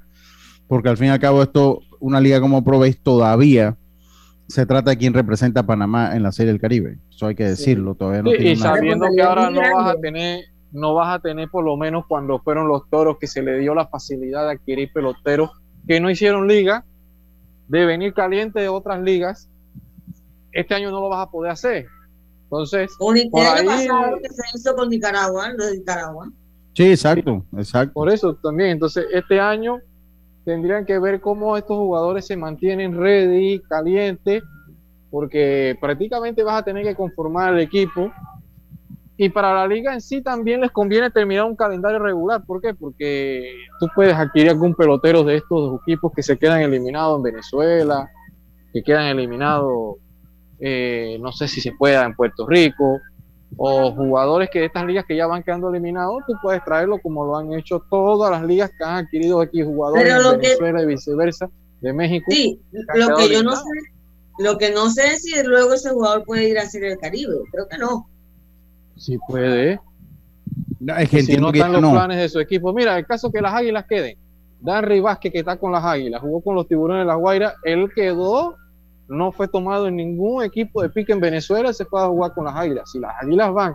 [0.69, 3.77] porque al fin y al cabo esto, una liga como Proveis todavía
[4.47, 7.45] se trata de quien representa a Panamá en la Serie del Caribe, eso hay que
[7.45, 11.49] decirlo, todavía no Y sabiendo que ahora no vas a tener no vas a tener
[11.51, 14.91] por lo menos cuando fueron los toros que se le dio la facilidad de adquirir
[14.93, 15.51] peloteros
[15.87, 16.85] que no hicieron liga,
[17.69, 19.51] de venir caliente de otras ligas,
[20.53, 21.87] este año no lo vas a poder hacer.
[22.45, 26.31] Entonces, por el año pasado que se hizo con Nicaragua, lo de Nicaragua.
[26.75, 27.93] Sí, exacto, exacto.
[27.95, 29.79] Por eso también, entonces este año
[30.45, 34.43] tendrían que ver cómo estos jugadores se mantienen ready, calientes,
[35.11, 38.11] porque prácticamente vas a tener que conformar el equipo
[39.17, 42.43] y para la liga en sí también les conviene terminar un calendario regular.
[42.45, 42.75] ¿Por qué?
[42.75, 48.11] Porque tú puedes adquirir algún pelotero de estos equipos que se quedan eliminados en Venezuela,
[48.73, 49.97] que quedan eliminados,
[50.61, 53.01] eh, no sé si se pueda en Puerto Rico,
[53.57, 57.27] o jugadores que de estas ligas que ya van quedando eliminados, tú puedes traerlo como
[57.27, 61.51] lo han hecho todas las ligas que han adquirido aquí jugadores de Venezuela y viceversa,
[61.81, 62.27] de México.
[62.31, 62.61] Sí,
[62.95, 63.69] lo que yo no sé,
[64.39, 67.35] lo que no sé es si luego ese jugador puede ir a hacer el Caribe,
[67.51, 68.09] creo que no.
[68.97, 69.81] Sí puede.
[70.81, 72.73] No, es que si no están los planes de su equipo.
[72.73, 74.17] Mira, el caso que las águilas queden.
[74.61, 77.55] Dan Vázquez, que está con las águilas, jugó con los tiburones de la Guaira.
[77.65, 78.57] Él quedó,
[79.09, 82.45] no fue tomado en ningún equipo de pique en Venezuela, se fue a jugar con
[82.45, 82.91] las águilas.
[82.91, 83.75] Si las águilas van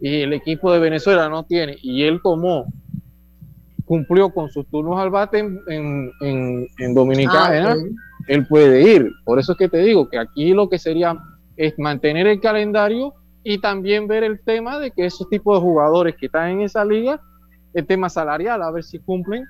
[0.00, 2.66] y el equipo de Venezuela no tiene, y él tomó,
[3.84, 7.76] cumplió con sus turnos al bate en, en, Dominicana, ah,
[8.28, 9.10] él puede ir.
[9.24, 11.16] Por eso es que te digo que aquí lo que sería
[11.56, 13.14] es mantener el calendario
[13.48, 16.84] y también ver el tema de que esos tipos de jugadores que están en esa
[16.84, 17.18] liga,
[17.72, 19.42] el tema salarial, a ver si cumplen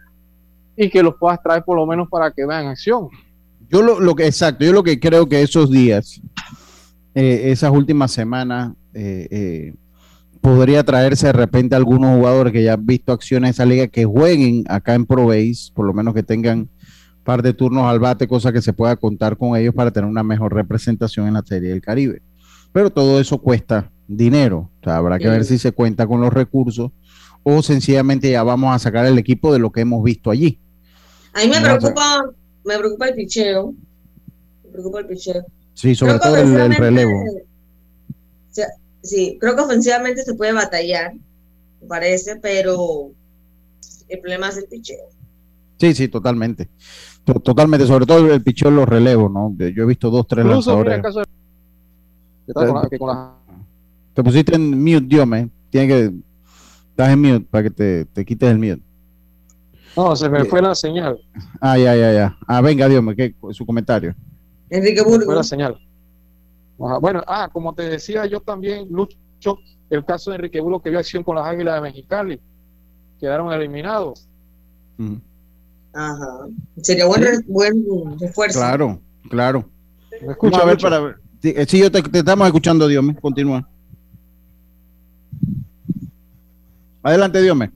[0.77, 3.09] y que los puedas traer por lo menos para que vean acción.
[3.69, 6.23] Yo lo, que, exacto, yo lo que creo que esos días,
[7.13, 9.75] eh, esas últimas semanas, eh, eh,
[10.41, 14.05] podría traerse de repente algunos jugadores que ya han visto acciones en esa liga que
[14.05, 15.31] jueguen acá en Pro
[15.75, 16.69] por lo menos que tengan
[17.25, 20.23] par de turnos al bate, cosa que se pueda contar con ellos para tener una
[20.23, 22.23] mejor representación en la Serie del Caribe
[22.73, 24.71] pero todo eso cuesta dinero.
[24.81, 26.91] O sea, habrá que ver si se cuenta con los recursos
[27.43, 30.61] o sencillamente ya vamos a sacar el equipo de lo que hemos visto allí.
[31.35, 32.25] A mí me preocupa,
[32.65, 33.75] me preocupa el picheo.
[34.65, 35.45] Me preocupa el picheo.
[35.75, 37.25] Sí, sobre todo el, relevo.
[39.03, 41.15] sí, creo que ofensivamente se puede batallar,
[41.81, 43.13] me parece, pero
[44.09, 45.09] el problema es el picheo.
[45.79, 46.69] Sí, sí, totalmente.
[47.25, 49.55] Totalmente, sobre todo el picheo en los relevos, ¿no?
[49.57, 51.01] Yo he visto dos, tres lanzadores.
[54.15, 55.51] Te pusiste en mute, Dios, me.
[55.71, 56.15] Tiene que.
[56.91, 58.83] Estás en mute para que te, te quites el mute.
[59.97, 61.19] No, se me fue la señal.
[61.61, 62.39] Ah, ya, ya, ya.
[62.47, 64.15] Ah, venga, Dios ¿qué, su comentario.
[64.71, 65.25] Enrique Burgos.
[65.25, 65.79] Fue la señal.
[66.77, 69.59] Bueno, ah, como te decía yo también, Lucho,
[69.91, 72.41] el caso de Enrique Burgos que vio acción con las Águilas de Mexicali.
[73.19, 74.29] Quedaron eliminados.
[75.93, 76.47] Ajá.
[76.81, 78.61] Sería buen, buen refuerzo.
[78.61, 79.69] Claro, claro.
[80.25, 81.17] ¿Me escucha, a ver para ver.
[81.43, 83.17] Eh, sí, yo te, estamos escuchando, Dios mío.
[83.21, 83.69] Continúa.
[87.03, 87.71] Adelante, Dios mío.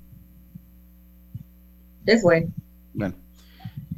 [2.04, 2.48] ¿Qué fue?
[2.92, 3.14] Bueno.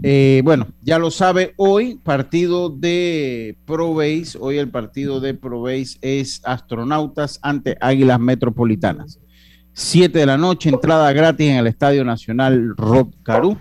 [0.07, 6.43] Eh, bueno, ya lo sabe, hoy partido de ProBase, hoy el partido de ProBase es
[6.45, 9.19] Astronautas ante Águilas Metropolitanas.
[9.73, 13.59] Siete de la noche, entrada gratis en el Estadio Nacional Rod Caru.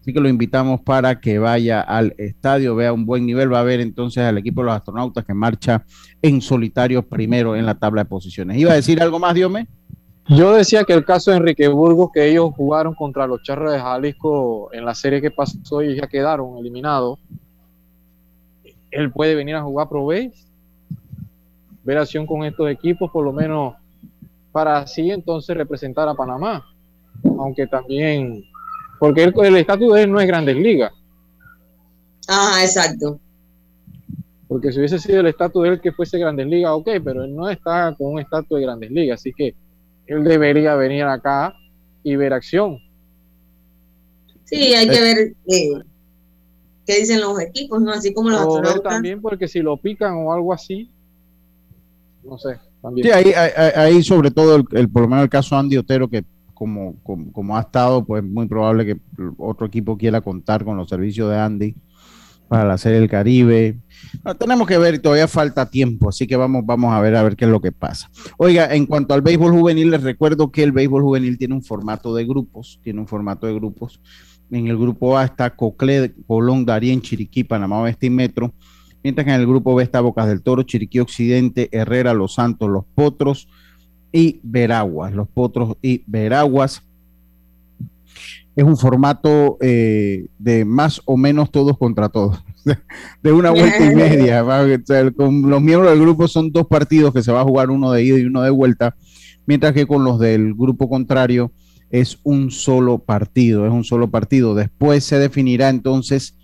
[0.00, 3.52] Así que lo invitamos para que vaya al estadio, vea un buen nivel.
[3.52, 5.84] Va a ver entonces al equipo de los astronautas que marcha
[6.22, 8.56] en solitario primero en la tabla de posiciones.
[8.56, 9.68] ¿Iba a decir algo más, Diome?
[10.28, 13.80] Yo decía que el caso de Enrique Burgos, que ellos jugaron contra los Charros de
[13.80, 17.18] Jalisco en la serie que pasó y ya quedaron eliminados,
[18.90, 23.74] él puede venir a jugar Pro ver acción con estos equipos, por lo menos
[24.52, 26.64] para así entonces representar a Panamá.
[27.24, 28.44] Aunque también
[29.00, 30.92] porque el estatus de él no es Grandes Ligas.
[32.28, 33.18] Ah, exacto.
[34.46, 37.34] Porque si hubiese sido el estatus de él que fuese Grandes Ligas, ok, pero él
[37.34, 39.54] no está con un estatus de Grandes Ligas, así que
[40.06, 41.54] él debería venir acá
[42.02, 42.78] y ver acción.
[44.44, 45.00] Sí, hay que eh.
[45.00, 45.82] ver eh,
[46.84, 47.92] qué dicen los equipos, ¿no?
[47.92, 48.82] Así como los otros.
[48.82, 50.90] también porque si lo pican o algo así,
[52.22, 52.58] no sé.
[52.82, 53.06] También.
[53.06, 53.32] Sí, ahí,
[53.74, 56.22] ahí, sobre todo el, el, por lo menos el caso Andy Otero que
[56.60, 56.94] como,
[57.32, 59.00] como, ha estado, pues muy probable que
[59.38, 61.74] otro equipo quiera contar con los servicios de Andy
[62.48, 63.78] para la Serie del Caribe.
[64.38, 67.46] tenemos que ver, todavía falta tiempo, así que vamos, vamos a ver a ver qué
[67.46, 68.10] es lo que pasa.
[68.36, 72.14] Oiga, en cuanto al béisbol juvenil, les recuerdo que el béisbol juvenil tiene un formato
[72.14, 74.02] de grupos, tiene un formato de grupos.
[74.50, 78.52] En el grupo A está Coclé, Colón, Darien, Chiriquí, Panamá Oeste y Metro,
[79.02, 82.68] mientras que en el grupo B está Bocas del Toro, Chiriquí Occidente, Herrera, Los Santos,
[82.68, 83.48] Los Potros,
[84.12, 86.82] y Veraguas, los Potros y Veraguas.
[88.56, 92.42] Es un formato eh, de más o menos todos contra todos,
[93.22, 94.44] de una vuelta y media.
[95.16, 98.02] con los miembros del grupo son dos partidos que se va a jugar uno de
[98.02, 98.96] ida y uno de vuelta,
[99.46, 101.52] mientras que con los del grupo contrario
[101.90, 104.54] es un solo partido, es un solo partido.
[104.54, 106.36] Después se definirá entonces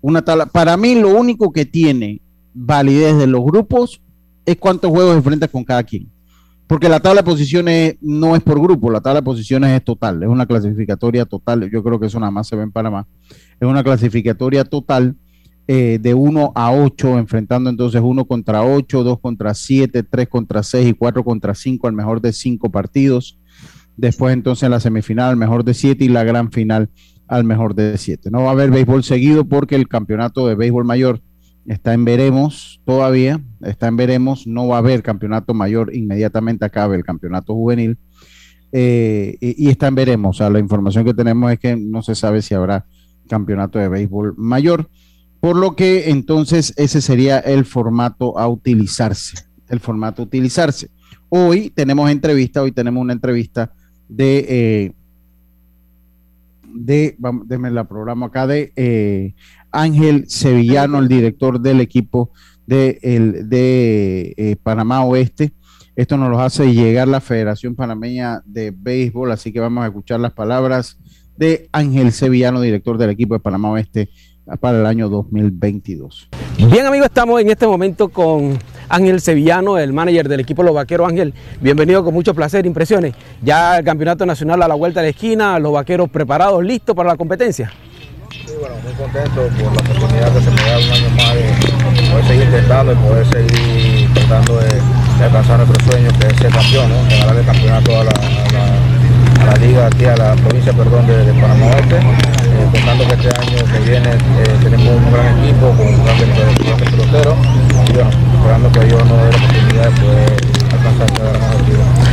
[0.00, 0.46] una tabla.
[0.46, 2.20] Para mí lo único que tiene
[2.54, 4.02] validez de los grupos
[4.44, 6.11] es cuántos juegos enfrentas con cada quien.
[6.72, 10.22] Porque la tabla de posiciones no es por grupo, la tabla de posiciones es total,
[10.22, 13.06] es una clasificatoria total, yo creo que eso nada más se ve en Panamá,
[13.60, 15.14] es una clasificatoria total
[15.68, 20.62] eh, de 1 a 8, enfrentando entonces 1 contra 8, 2 contra 7, 3 contra
[20.62, 23.38] 6 y 4 contra 5, al mejor de 5 partidos.
[23.98, 26.88] Después entonces la semifinal al mejor de 7 y la gran final
[27.28, 28.30] al mejor de 7.
[28.30, 31.20] No va a haber béisbol seguido porque el campeonato de béisbol mayor
[31.66, 36.96] está en veremos todavía, está en veremos, no va a haber campeonato mayor, inmediatamente acabe
[36.96, 37.98] el campeonato juvenil
[38.72, 42.14] eh, y, está en veremos, o sea, la información que tenemos es que no se
[42.14, 42.86] sabe si habrá
[43.28, 44.88] campeonato de béisbol mayor,
[45.40, 50.90] por lo que entonces ese sería el formato a utilizarse, el formato a utilizarse.
[51.28, 53.72] Hoy tenemos entrevista, hoy tenemos una entrevista
[54.08, 54.46] de...
[54.48, 54.92] Eh,
[56.74, 59.34] de, déme la programa acá, de eh,
[59.72, 62.30] Ángel Sevillano, el director del equipo
[62.66, 65.52] de, el, de eh, Panamá Oeste.
[65.96, 70.20] Esto nos lo hace llegar la Federación Panameña de Béisbol, así que vamos a escuchar
[70.20, 70.98] las palabras
[71.36, 74.08] de Ángel Sevillano, director del equipo de Panamá Oeste
[74.60, 76.28] para el año 2022.
[76.70, 78.58] Bien amigos, estamos en este momento con
[78.88, 81.08] Ángel Sevillano, el manager del equipo Los Vaqueros.
[81.08, 83.14] Ángel, bienvenido con mucho placer, impresiones.
[83.42, 87.10] Ya el Campeonato Nacional a la vuelta de la esquina, los Vaqueros preparados, listos para
[87.10, 87.72] la competencia.
[88.32, 92.10] Sí, bueno, muy contento por la oportunidad que se me da un año más de
[92.10, 96.88] poder seguir intentando y poder seguir tratando de, alcanzar nuestros sueños, que es ser campeón,
[96.88, 97.18] ¿no?
[97.18, 98.12] ganar el campeonato a la,
[99.44, 103.28] la, liga, aquí a la provincia perdón, de, de Panamá Oeste, eh, contando que este
[103.28, 107.36] año que viene eh, tenemos un gran equipo con un gran pelotero
[107.86, 110.61] y bueno, esperando que Dios nos dé la oportunidad de poder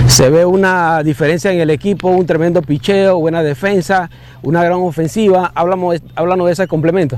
[0.07, 4.09] Se ve una diferencia en el equipo, un tremendo picheo, buena defensa
[4.41, 5.51] una gran ofensiva.
[5.53, 7.17] Hablamos, háblanos de ese complemento.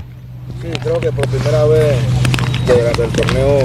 [0.61, 1.95] Sí, creo que por primera vez
[2.67, 3.59] durante el torneo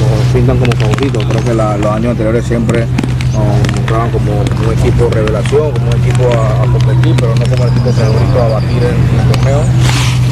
[0.00, 1.24] nos pintan como favoritos.
[1.24, 2.86] Creo que los años anteriores siempre
[3.32, 7.70] nos mostraban como un equipo revelación, como un equipo a, competir, pero no como el
[7.70, 9.60] equipo favorito a batir en, el torneo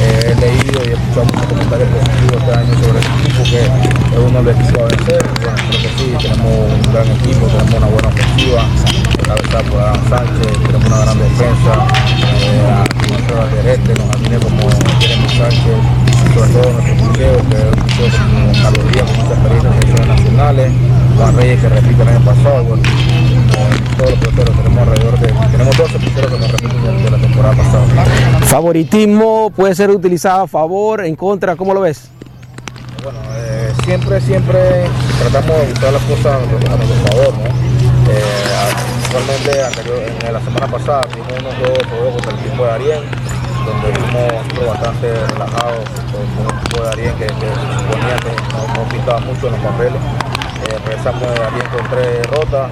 [0.05, 4.19] he leído y he escuchado muchos comentarios positivos este año sobre el equipo, que es
[4.19, 5.23] uno de los equipos a vencer.
[5.41, 8.61] Bueno, creo que sí, tenemos un gran equipo, tenemos una buena ofensiva,
[9.25, 11.73] cabeza por Adam Sánchez, tenemos una gran defensa,
[12.41, 12.85] eh,
[13.35, 15.77] a terrestre, nos atine como queremos Sánchez,
[16.33, 17.57] sobre todo nuestro museo, que
[18.05, 20.71] es un museo con calorías, con muchas experiencias nacionales,
[21.17, 22.77] las Reyes que repiten el año pasado,
[26.39, 27.85] nos repiten de la temporada pasada.
[28.45, 32.09] Favoritismo puede ser utilizado a favor, en contra, ¿cómo lo ves?
[33.03, 34.59] Bueno, eh, siempre, siempre
[35.19, 37.45] tratamos de buscar las cosas a nuestro favor, ¿no?
[38.11, 38.21] Eh,
[39.05, 43.03] actualmente, en la semana pasada tuvimos unos juegos, juegos contra el equipo de Ariel,
[43.65, 48.89] donde fuimos bastante relajados con un equipo de Ariel que, que suponía que no, no
[48.89, 50.01] pintaba mucho en los papeles.
[50.65, 52.69] Eh, regresamos de Ariel con tres derrotas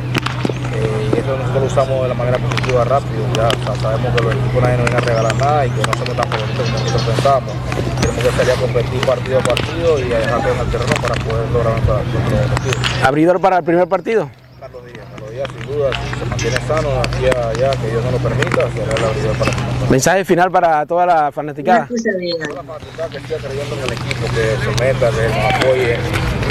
[0.76, 3.24] eh, y eso nosotros lo usamos de la manera positiva rápido.
[3.36, 5.82] Ya o sea, sabemos que los equipos nadie nos viene a regalar nada y que
[5.82, 7.54] no somos tan favoritos como nosotros pensábamos.
[8.02, 10.94] Tenemos que salir a competir partido a partido y a dejar todo en el terreno
[11.02, 12.84] para poder lograr nuestro objetivo.
[13.04, 14.30] ¿Abridor para el primer partido?
[14.60, 18.12] Carlos Díaz, Carlos Díaz, sin duda, si se mantiene sano aquí allá, que Dios no
[18.12, 19.90] lo permita, será el abridor para el primer partido.
[19.90, 21.88] Mensaje final para toda la fanaticada.
[21.88, 25.98] Toda la fanaticada que siga creyendo en el equipo, que se meta, que nos apoye.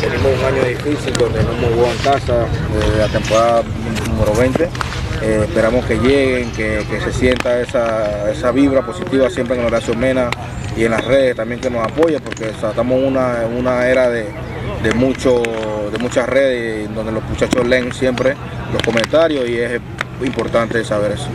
[0.01, 3.62] Tenemos un año difícil donde no hemos en casa, eh, la temporada
[4.11, 4.64] número 20.
[4.64, 9.95] Eh, esperamos que lleguen, que, que se sienta esa, esa vibra positiva siempre en Horacio
[9.95, 10.30] Mena
[10.76, 14.26] y en las redes también que nos apoyen, porque estamos en una, una era de,
[14.82, 15.43] de, mucho,
[15.93, 18.34] de muchas redes donde los muchachos leen siempre
[18.72, 19.80] los comentarios y es
[20.24, 21.28] importante saber eso.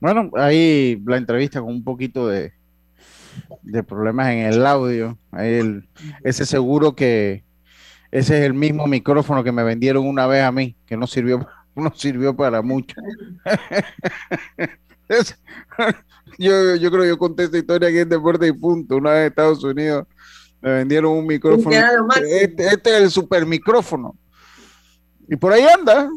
[0.00, 2.52] Bueno, ahí la entrevista con un poquito de,
[3.62, 5.18] de problemas en el audio.
[5.36, 5.88] El-
[6.24, 7.44] ese seguro que
[8.10, 11.46] ese es el mismo micrófono que me vendieron una vez a mí, que no sirvió,
[11.74, 12.96] no sirvió para mucho.
[15.08, 15.36] Es-
[16.38, 18.96] yo, yo creo que yo conté esta historia aquí en Deporte y Punto.
[18.96, 20.06] Una vez en Estados Unidos
[20.60, 21.74] me vendieron un micrófono.
[22.24, 24.16] Este, este es el super micrófono.
[25.28, 26.08] Y por ahí anda.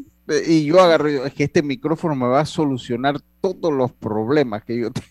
[0.47, 4.79] Y yo agarré, es que este micrófono me va a solucionar todos los problemas que
[4.79, 5.07] yo tengo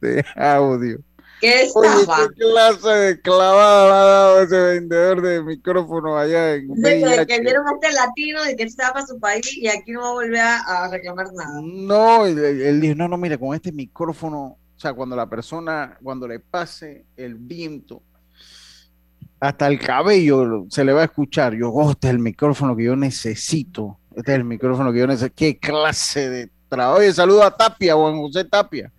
[0.00, 0.98] de audio.
[1.40, 2.28] ¿Qué Oye, estafa?
[2.28, 7.66] qué clase de clavada ha dado ese vendedor de micrófono allá en Dice que, vieron
[7.68, 10.40] a este latino y que estaba para su país y aquí no va a volver
[10.40, 11.60] a, a reclamar nada.
[11.62, 16.26] No, él, dijo, no, no, mire, con este micrófono, o sea, cuando la persona, cuando
[16.26, 18.02] le pase el viento,
[19.40, 21.54] hasta el cabello se le va a escuchar.
[21.54, 23.98] Yo, oh, este es el micrófono que yo necesito.
[24.16, 25.34] Este es el micrófono que yo necesito.
[25.36, 26.50] Qué clase de.
[26.70, 28.92] Oye, saludo a Tapia, Juan José Tapia.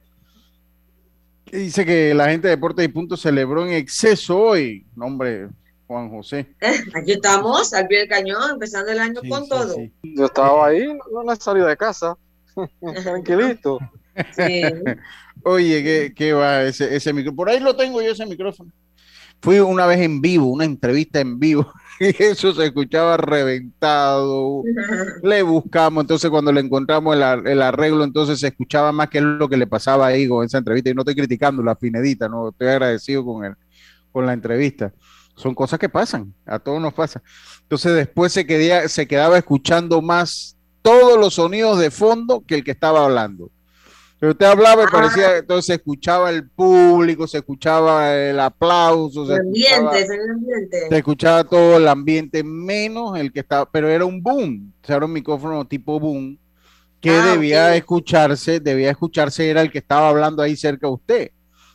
[1.46, 4.86] Que dice que la gente de Deportes y Punto celebró en exceso hoy.
[4.96, 5.50] No, hombre,
[5.88, 6.48] Juan José.
[6.96, 9.76] Aquí estamos, al pie del cañón, empezando el año con todo.
[10.04, 12.16] Yo estaba ahí, no, no he salido de casa.
[13.04, 13.80] Tranquilito.
[14.36, 14.62] Sí.
[15.44, 17.38] Oye, ¿qué, qué va ese, ese micrófono?
[17.38, 18.72] Por ahí lo tengo yo ese micrófono.
[19.42, 24.64] Fui una vez en vivo, una entrevista en vivo, y eso se escuchaba reventado.
[25.24, 29.22] Le buscamos, entonces cuando le encontramos el, ar- el arreglo, entonces se escuchaba más que
[29.22, 30.90] lo que le pasaba ahí con esa entrevista.
[30.90, 33.56] Y no estoy criticando la finedita, no estoy agradecido con el,
[34.12, 34.94] con la entrevista.
[35.36, 37.22] Son cosas que pasan, a todos nos pasa.
[37.62, 42.64] Entonces después se, quedía, se quedaba escuchando más todos los sonidos de fondo que el
[42.66, 43.50] que estaba hablando.
[44.20, 49.34] Pero usted hablaba y parecía, entonces se escuchaba el público, se escuchaba el aplauso, se
[49.36, 50.88] El escuchaba, ambiente, el ambiente.
[50.90, 54.98] se escuchaba todo el ambiente, menos el que estaba, pero era un boom, o sea,
[54.98, 56.38] era un micrófono tipo boom,
[57.00, 61.32] que Ah, debía escucharse, debía escucharse, era el que estaba hablando ahí cerca de usted.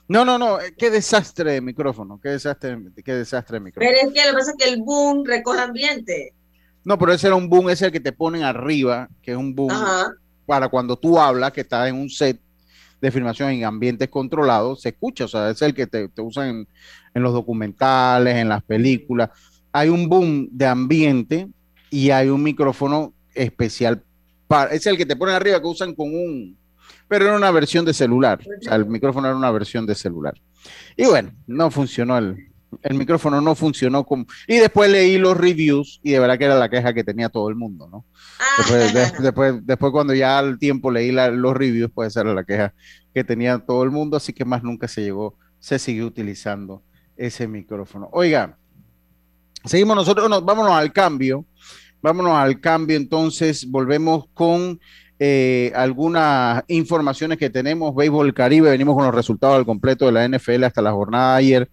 [0.06, 3.90] No, no, no, eh, qué desastre de micrófono, qué desastre, qué desastre de micrófono.
[3.90, 6.34] Pero es que lo que pasa es que el boom recoge ambiente.
[6.84, 9.36] No, pero ese era un boom, ese es el que te ponen arriba, que es
[9.38, 10.12] un boom Ajá.
[10.46, 12.40] Para cuando tú hablas, que estás en un set
[13.00, 16.68] de filmación en ambientes controlados, se escucha, o sea, es el que te, usan en,
[17.14, 19.30] en los documentales, en las películas.
[19.72, 21.48] Hay un boom de ambiente
[21.90, 24.02] y hay un micrófono especial
[24.46, 26.56] para, es el que te ponen arriba que usan con un,
[27.08, 30.34] pero era una versión de celular, o sea, el micrófono era una versión de celular.
[30.96, 36.00] Y bueno, no funcionó el, el micrófono no funcionó como, y después leí los reviews
[36.02, 38.04] y de verdad que era la queja que tenía todo el mundo, ¿no?
[38.58, 42.34] Después, de- después, después cuando ya al tiempo leí la- los reviews, pues esa era
[42.34, 42.74] la queja
[43.14, 46.82] que tenía todo el mundo, así que más nunca se llegó, se siguió utilizando
[47.16, 48.08] ese micrófono.
[48.12, 48.56] Oiga,
[49.64, 51.44] seguimos nosotros, no, vámonos al cambio,
[52.02, 54.78] vámonos al cambio, entonces volvemos con
[55.18, 60.24] eh, algunas informaciones que tenemos, Béisbol Caribe, venimos con los resultados al completo de la
[60.28, 61.70] NFL hasta la jornada de ayer,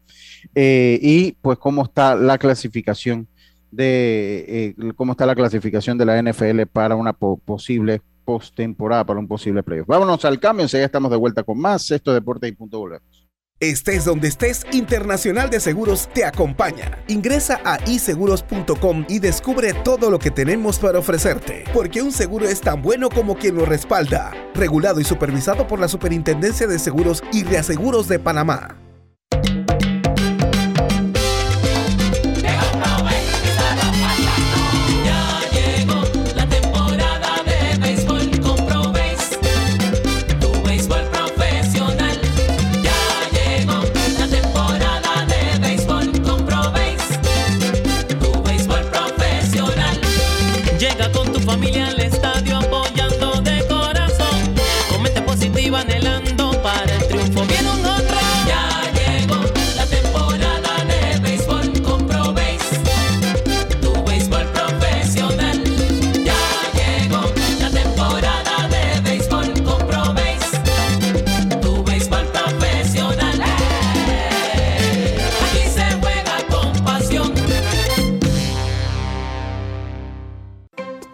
[0.56, 3.28] eh, y pues cómo está la clasificación
[3.72, 9.20] de eh, cómo está la clasificación de la NFL para una po- posible postemporada, para
[9.20, 9.88] un posible playoff.
[9.88, 11.90] Vámonos al cambio, enseguida estamos de vuelta con más.
[11.92, 13.28] Es Deporte y Punto volvemos.
[13.60, 16.98] Estés donde estés, Internacional de Seguros te acompaña.
[17.08, 22.60] Ingresa a iseguros.com y descubre todo lo que tenemos para ofrecerte, porque un seguro es
[22.60, 24.32] tan bueno como quien lo respalda.
[24.56, 28.78] Regulado y supervisado por la Superintendencia de Seguros y Reaseguros de Panamá.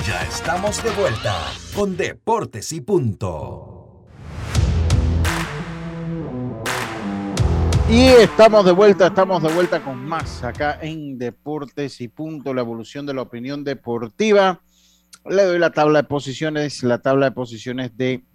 [0.06, 1.34] Ya estamos de vuelta
[1.74, 4.04] con Deportes y Punto.
[7.88, 12.60] Y estamos de vuelta, estamos de vuelta con más acá en Deportes y Punto, la
[12.60, 14.60] evolución de la opinión deportiva.
[15.24, 18.26] Le doy la tabla de posiciones, la tabla de posiciones de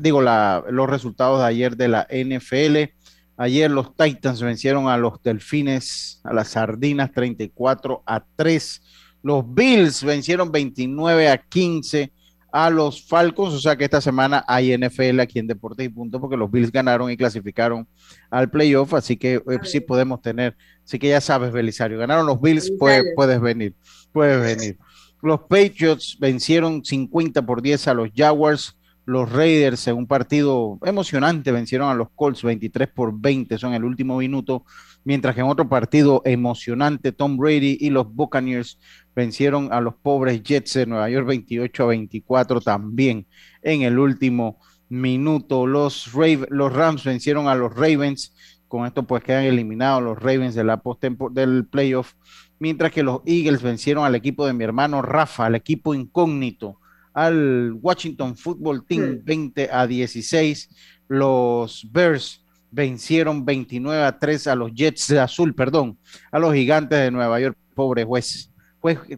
[0.00, 2.92] digo, la, los resultados de ayer de la NFL.
[3.38, 8.82] Ayer los Titans vencieron a los Delfines, a las Sardinas 34 a 3.
[9.22, 12.12] Los Bills vencieron 29 a 15
[12.52, 16.18] a los Falcons, o sea que esta semana hay NFL aquí en Deportes y Punto
[16.18, 17.86] porque los Bills ganaron y clasificaron
[18.30, 22.40] al playoff, así que eh, sí podemos tener, así que ya sabes, Belisario, ganaron los
[22.40, 23.74] Bills, puedes venir,
[24.10, 24.78] puedes venir.
[25.20, 28.76] Los Patriots vencieron 50 por 10 a los Jaguars,
[29.06, 33.84] los Raiders en un partido emocionante vencieron a los Colts 23 por 20, son el
[33.84, 34.64] último minuto,
[35.04, 38.78] mientras que en otro partido emocionante Tom Brady y los Buccaneers
[39.14, 43.26] vencieron a los pobres Jets de Nueva York 28 a 24 también
[43.62, 45.68] en el último minuto.
[45.68, 46.10] Los,
[46.50, 48.34] los Rams vencieron a los Ravens,
[48.66, 52.14] con esto pues quedan eliminados los Ravens de la post del playoff,
[52.58, 56.80] mientras que los Eagles vencieron al equipo de mi hermano Rafa, al equipo incógnito
[57.16, 60.68] al Washington Football Team 20 a 16.
[61.08, 65.98] Los Bears vencieron 29 a 3 a los Jets de Azul, perdón,
[66.30, 67.56] a los Gigantes de Nueva York.
[67.74, 68.50] Pobre juez.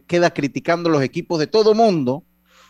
[0.07, 2.23] Queda criticando los equipos de todo mundo.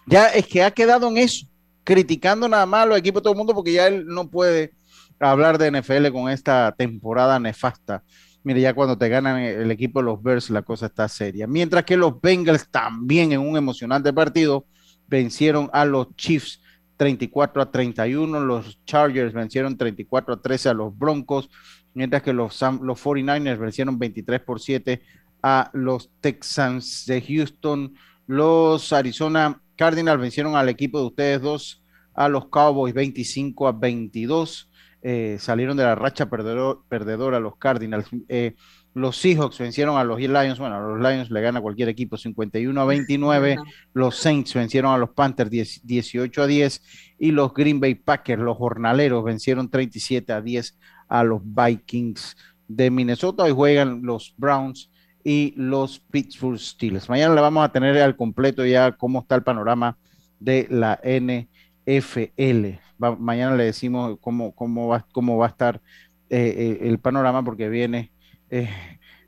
[0.08, 1.46] Ya es que ha quedado en eso,
[1.84, 4.74] criticando nada más a los equipos de todo el mundo porque ya él no puede
[5.20, 8.04] hablar de NFL con esta temporada nefasta.
[8.42, 11.46] Mire, ya cuando te ganan el equipo de los Bears, la cosa está seria.
[11.46, 14.66] Mientras que los Bengals también en un emocionante partido
[15.10, 16.62] vencieron a los Chiefs
[16.98, 21.50] 34 a 31, los Chargers vencieron 34 a 13 a los Broncos,
[21.94, 25.02] mientras que los, los 49ers vencieron 23 por 7
[25.42, 27.96] a los Texans de Houston,
[28.28, 31.84] los Arizona Cardinals vencieron al equipo de ustedes dos,
[32.14, 34.70] a los Cowboys 25 a 22,
[35.02, 38.08] eh, salieron de la racha perdedora los Cardinals.
[38.28, 38.56] Eh,
[38.94, 40.60] los Seahawks vencieron a los Lions.
[40.60, 43.58] Bueno, a los Lions le gana cualquier equipo 51 a 29.
[43.94, 46.82] Los Saints vencieron a los Panthers 18 a 10.
[47.20, 50.78] Y los Green Bay Packers, los jornaleros, vencieron 37 a 10
[51.08, 52.36] a los Vikings
[52.68, 53.44] de Minnesota.
[53.44, 54.90] Hoy juegan los Browns
[55.24, 57.10] y los Pittsburgh Steelers.
[57.10, 59.98] Mañana le vamos a tener al completo ya cómo está el panorama
[60.40, 62.80] de la NFL.
[63.20, 65.82] mañana le decimos cómo, cómo, va, cómo va a estar
[66.30, 68.12] eh, eh, el panorama porque viene
[68.50, 68.70] eh,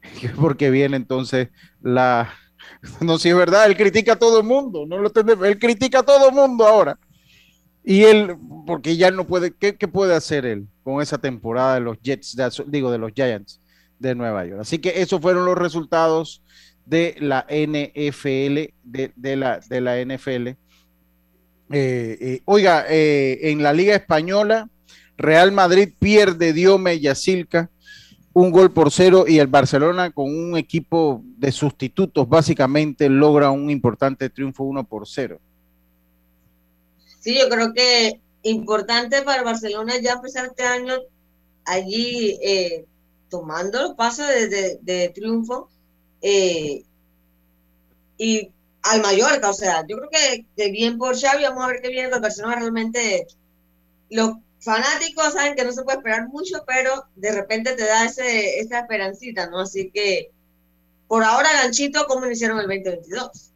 [0.40, 1.50] porque viene entonces
[1.82, 2.34] la...
[3.02, 6.00] No, si es verdad, él critica a todo el mundo, no lo entendemos, él critica
[6.00, 6.98] a todo el mundo ahora.
[7.84, 12.00] Y él, porque ya no puede, ¿qué, puede hacer él con esa temporada de los
[12.02, 13.60] Jets, digo, de los Giants
[14.00, 14.62] de Nueva York?
[14.62, 16.44] Así que esos fueron los resultados
[16.86, 20.48] de la NFL, de, la, de la NFL.
[20.48, 20.58] Eh,
[21.72, 24.70] eh, oiga, en la Liga Española,
[25.18, 27.70] Real Madrid pierde Diome y Yacilca
[28.34, 33.70] un gol por cero y el Barcelona con un equipo de sustitutos básicamente logra un
[33.70, 35.40] importante triunfo uno por cero.
[37.20, 40.94] Sí, yo creo que importante para Barcelona ya empezar este año
[41.66, 42.86] allí eh,
[43.30, 45.70] tomando los pasos de, triunfo
[46.22, 46.84] eh,
[48.18, 48.50] y
[48.84, 52.10] al Mallorca, o sea, yo creo que, bien por Xavi, vamos a ver qué viene
[52.10, 53.28] el Barcelona realmente
[54.10, 58.60] lo fanáticos saben que no se puede esperar mucho, pero de repente te da ese,
[58.60, 59.60] esa esperancita, ¿no?
[59.60, 60.32] Así que
[61.08, 63.52] por ahora, ganchito, ¿cómo iniciaron el 2022?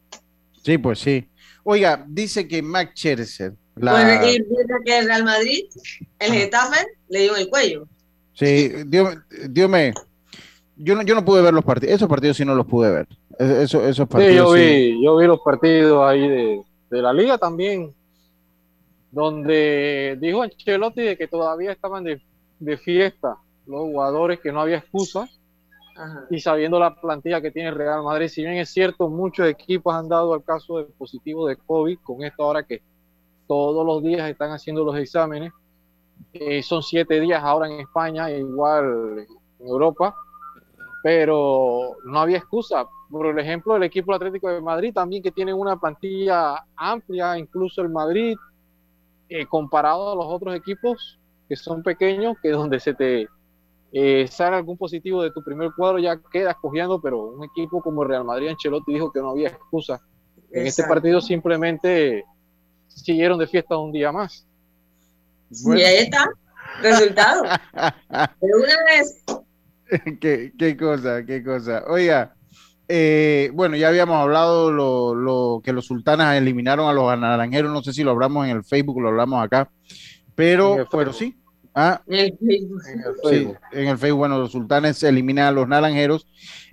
[0.62, 1.26] Sí, pues sí.
[1.64, 3.54] Oiga, dice que Max Scherzer.
[3.76, 4.26] La...
[4.26, 4.46] y dice
[4.84, 5.64] que el Real Madrid,
[6.18, 7.86] el Getafe, le dio el cuello.
[8.34, 9.16] Sí, Dios,
[9.48, 9.94] Dios me.
[10.76, 13.08] Yo no, yo no pude ver los partidos, esos partidos sí no los pude ver.
[13.38, 14.34] Eso, esos partidos.
[14.34, 17.94] Sí, yo vi, yo vi los partidos ahí de, de la liga también
[19.16, 22.20] donde dijo Ancelotti de que todavía estaban de,
[22.76, 25.26] fiesta los jugadores, que no había excusa,
[26.28, 30.06] y sabiendo la plantilla que tiene Real Madrid, si bien es cierto, muchos equipos han
[30.06, 32.82] dado al caso de positivo de COVID, con esto ahora que
[33.48, 35.50] todos los días están haciendo los exámenes,
[36.32, 39.26] Eh, son siete días ahora en España, igual
[39.58, 40.14] en Europa,
[41.02, 42.86] pero no había excusa.
[43.10, 47.88] Por ejemplo, el equipo Atlético de Madrid también que tiene una plantilla amplia, incluso el
[47.88, 48.36] Madrid,
[49.28, 51.18] eh, comparado a los otros equipos
[51.48, 53.28] que son pequeños, que donde se te
[53.92, 58.04] eh, sale algún positivo de tu primer cuadro ya quedas cogiendo, pero un equipo como
[58.04, 60.00] Real Madrid, Ancelotti dijo que no había excusa.
[60.50, 62.24] En este partido simplemente
[62.88, 64.46] siguieron de fiesta un día más.
[65.50, 66.28] Y ahí está,
[66.82, 67.42] resultado.
[68.40, 69.24] de una vez.
[70.20, 71.84] qué, qué cosa, qué cosa.
[71.88, 72.35] Oiga,
[72.88, 77.82] eh, bueno, ya habíamos hablado lo, lo, que los sultanas eliminaron a los naranjeros, no
[77.82, 79.70] sé si lo hablamos en el Facebook, lo hablamos acá,
[80.34, 81.36] pero, pero sí.
[81.78, 82.82] Ah, en el Facebook.
[82.88, 83.58] En el Facebook.
[83.70, 86.26] Sí, en el Facebook, bueno, los sultanes eliminan a los naranjeros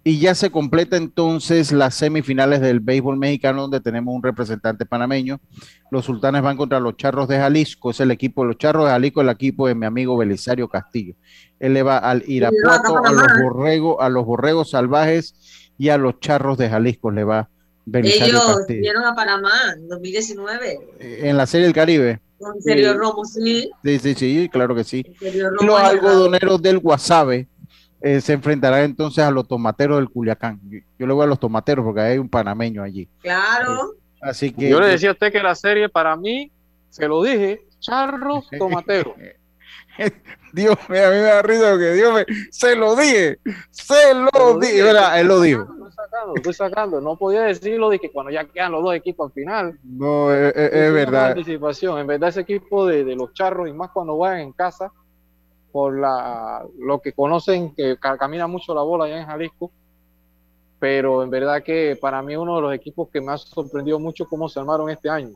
[0.06, 5.42] y ya se completa entonces las semifinales del béisbol mexicano donde tenemos un representante panameño.
[5.92, 9.20] Los sultanes van contra los charros de Jalisco, es el equipo, los charros de Jalisco,
[9.20, 11.16] el equipo de mi amigo Belisario Castillo.
[11.60, 16.20] Él le va al Irapuato, a los borregos, a los borregos salvajes y a los
[16.20, 17.50] charros de Jalisco le va
[17.86, 18.80] Belisario Ellos Castillo.
[18.80, 20.80] vieron a Panamá en 2019.
[21.00, 22.20] En la Serie del Caribe.
[22.38, 23.70] Con Sergio Romo, sí.
[23.84, 25.06] Sí, sí, sí, claro que sí.
[25.62, 27.48] Los algodoneros del Guasave
[28.02, 30.60] eh, se enfrentarán entonces a los tomateros del Culiacán.
[30.70, 33.08] Yo, yo, le voy a los tomateros porque hay un panameño allí.
[33.22, 33.94] Claro.
[33.94, 34.70] Eh, así que.
[34.70, 36.52] Yo le decía a usted que la serie para mí,
[36.90, 39.14] se lo dije, charros tomateros.
[40.54, 43.40] Dios mío, a mí me da risa porque Dios me, se lo dije,
[43.72, 45.20] se lo, dije, ¿verdad?
[45.20, 45.64] Él lo dijo.
[45.64, 49.26] Estoy sacando, estoy sacando, no podía decirlo de que cuando ya quedan los dos equipos
[49.30, 49.80] al final.
[49.84, 51.32] No, es, es, es verdad.
[51.32, 51.98] Anticipación.
[52.00, 54.92] En verdad, ese equipo de, de, los charros, y más cuando vayan en casa,
[55.72, 59.72] por la, lo que conocen, que camina mucho la bola allá en Jalisco,
[60.78, 64.28] pero en verdad que para mí uno de los equipos que me ha sorprendido mucho
[64.28, 65.36] cómo se armaron este año.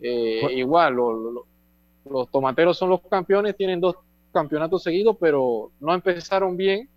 [0.00, 1.46] Eh, igual, lo, lo,
[2.10, 3.96] los tomateros son los campeones, tienen dos
[4.32, 6.88] campeonatos seguidos, pero no empezaron bien,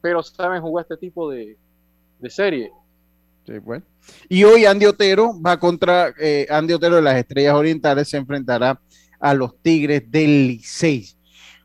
[0.00, 1.56] pero saben jugar este tipo de,
[2.18, 2.70] de serie.
[3.46, 3.84] Sí, bueno.
[4.28, 8.80] Y hoy Andy Otero va contra eh, Andy Otero de las Estrellas Orientales, se enfrentará
[9.18, 11.08] a los Tigres del Licey.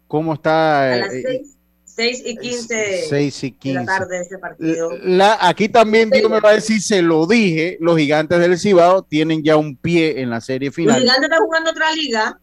[0.07, 0.93] ¿Cómo está?
[0.93, 1.13] A las
[1.99, 4.89] 6 y 15, 6 y 15 de la tarde de ese partido.
[5.03, 9.03] La, aquí también Dios me va a decir, se lo dije, los gigantes del Cibao
[9.03, 10.95] tienen ya un pie en la serie final.
[10.95, 12.39] Los gigantes están jugando otra liga.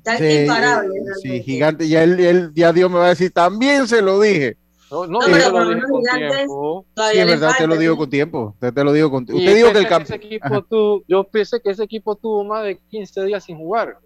[0.00, 1.02] Están sí, imparables.
[1.22, 4.56] Sí, gigante, ya, él, él, ya Dios me va a decir, también se lo dije.
[4.90, 6.84] No, no, No, pero lo con gigantes tiempo.
[6.96, 8.56] Sí, es verdad, te lo digo con tiempo.
[8.58, 9.40] Te, te lo digo con tiempo.
[9.40, 13.24] Y Usted dijo que el tuvo- yo pensé que ese equipo tuvo más de 15
[13.24, 13.98] días sin jugar.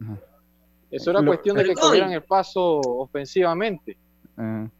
[0.00, 0.16] Ajá.
[0.90, 3.96] Eso era Lo- cuestión de que cogieran el paso ofensivamente.
[4.36, 4.70] Ajá.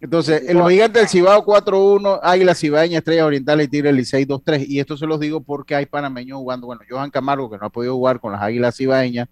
[0.00, 4.64] Entonces, el gigante del Cibao 4-1, Águila Cibaeña, Estrellas Orientales y Tigre Licey 2-3.
[4.68, 6.66] Y esto se los digo porque hay panameños jugando.
[6.66, 9.28] Bueno, Johan Camargo, que no ha podido jugar con las Águilas Cibaeñas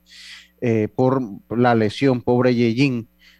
[0.60, 1.20] eh, por
[1.56, 2.54] la lesión, pobre.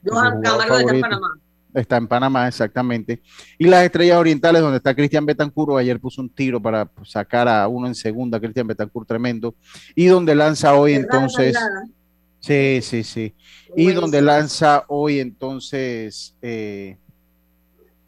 [0.04, 1.00] Johan Camargo está en.
[1.00, 1.28] Panamá.
[1.74, 3.20] Está en Panamá, exactamente.
[3.58, 7.68] Y las Estrellas Orientales, donde está Cristian Betancur, ayer puso un tiro para sacar a
[7.68, 9.54] uno en segunda, Cristian Betancur, tremendo.
[9.94, 11.52] Y donde lanza hoy ¿Verdad, entonces.
[11.54, 11.92] Fernanda?
[12.40, 13.34] Sí, sí, sí.
[13.70, 14.00] Y Buenísimo.
[14.02, 16.34] donde lanza hoy entonces.
[16.40, 16.96] eh,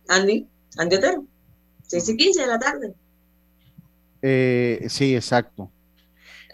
[0.08, 0.46] Andy,
[0.78, 1.24] Andy Otero.
[1.82, 2.94] 6 y 15 de la tarde.
[4.22, 5.70] eh, sí, exacto.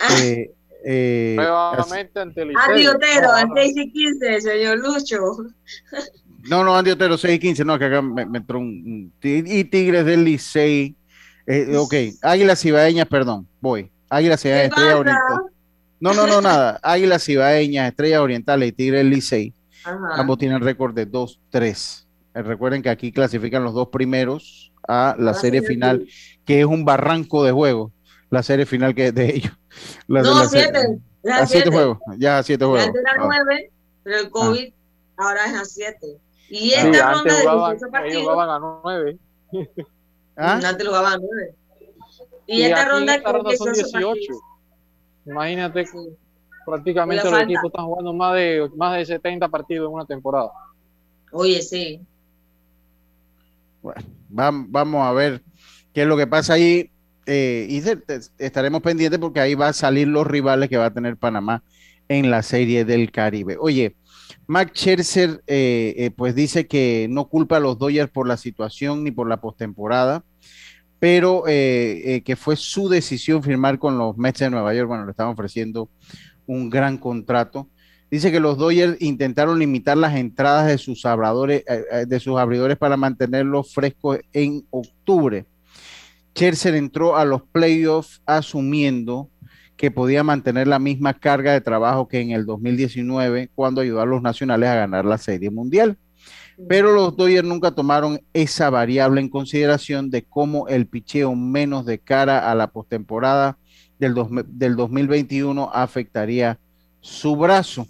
[0.01, 0.53] Ah, Eh,
[0.85, 2.87] eh, Nuevamente ante el Andy.
[2.87, 5.17] Otero, a No, 6 y 15, señor Lucho.
[6.49, 9.65] no, no, Andy Otero, 6 y 15, no, que acá me, me entró un, Y
[9.65, 10.95] Tigres del Licey.
[11.47, 13.91] eh, ok, Águilas Cibaeñas, perdón, voy.
[14.11, 14.95] Águilas ¿Qué Cibaeñas, Estrellas?
[15.01, 15.41] Orientales.
[16.01, 16.79] No, no, no, nada.
[16.83, 19.55] Águilas Cibaeñas, Estrellas Orientales y Tigres del Licey.
[19.85, 20.21] Ajá.
[20.21, 22.05] Ambos tienen récord de 2-3.
[22.35, 26.07] Eh, recuerden que aquí clasifican los dos primeros a la Ah, serie sí, final,
[26.45, 27.91] que es un barranco de juego.
[28.35, 29.53] La serie final que es de ellos.
[30.09, 30.71] La- No, la serie-
[31.23, 31.33] 7.
[31.33, 32.87] A siete juegos, ya a siete juegos.
[32.87, 33.43] Antes era Ah.
[33.47, 33.71] 9,
[34.03, 34.73] pero el COVID
[35.17, 36.07] ahora es a 7.
[36.51, 39.19] Y esta ronda de jugaban, 18 ellos partidos, jugaban a 9.
[40.37, 40.61] ¿Ah?
[40.65, 41.55] antes lo jugaban 9.
[42.47, 44.03] Y, Y, esta ronda esta ronda son 18 18.
[44.03, 44.43] partidos.
[45.27, 45.99] Imagínate, Sí.
[46.67, 50.51] prácticamente los equipos están jugando más de, más de 70 partidos en una temporada.
[51.33, 52.01] Oye, sí.
[53.83, 55.43] Bueno, vam- vamos a ver
[55.95, 56.91] qué es lo que pasa ahí.
[57.27, 57.83] Eh, y
[58.39, 61.63] estaremos pendientes porque ahí va a salir los rivales que va a tener Panamá
[62.09, 63.57] en la serie del Caribe.
[63.59, 63.97] Oye,
[64.47, 69.05] Max Scherzer eh, eh, pues dice que no culpa a los Dodgers por la situación
[69.05, 70.25] ni por la postemporada,
[70.99, 74.89] pero eh, eh, que fue su decisión firmar con los Mets de Nueva York.
[74.89, 75.89] Bueno, le estaban ofreciendo
[76.47, 77.69] un gran contrato.
[78.11, 83.73] Dice que los Dodgers intentaron limitar las entradas de sus de sus abridores para mantenerlos
[83.73, 85.47] frescos en octubre.
[86.35, 89.31] Scherzer entró a los playoffs asumiendo
[89.77, 94.07] que podía mantener la misma carga de trabajo que en el 2019 cuando ayudó a
[94.07, 95.97] los nacionales a ganar la Serie Mundial.
[96.69, 101.99] Pero los Dodgers nunca tomaron esa variable en consideración de cómo el picheo menos de
[101.99, 103.59] cara a la postemporada
[103.99, 104.15] del,
[104.47, 106.59] del 2021 afectaría
[107.01, 107.87] su brazo.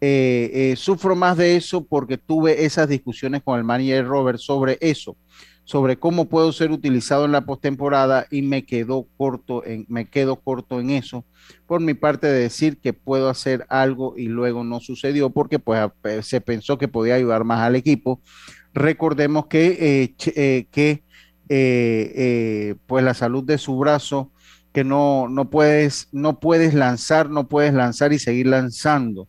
[0.00, 4.76] Eh, eh, sufro más de eso porque tuve esas discusiones con el manager Robert sobre
[4.80, 5.16] eso
[5.64, 10.08] sobre cómo puedo ser utilizado en la postemporada y me quedo corto en me
[10.42, 11.24] corto en eso
[11.66, 15.80] por mi parte de decir que puedo hacer algo y luego no sucedió porque pues
[16.22, 18.20] se pensó que podía ayudar más al equipo.
[18.74, 21.04] Recordemos que eh, eh, que
[21.48, 24.32] eh, pues la salud de su brazo
[24.72, 29.28] que no no puedes no puedes lanzar no puedes lanzar y seguir lanzando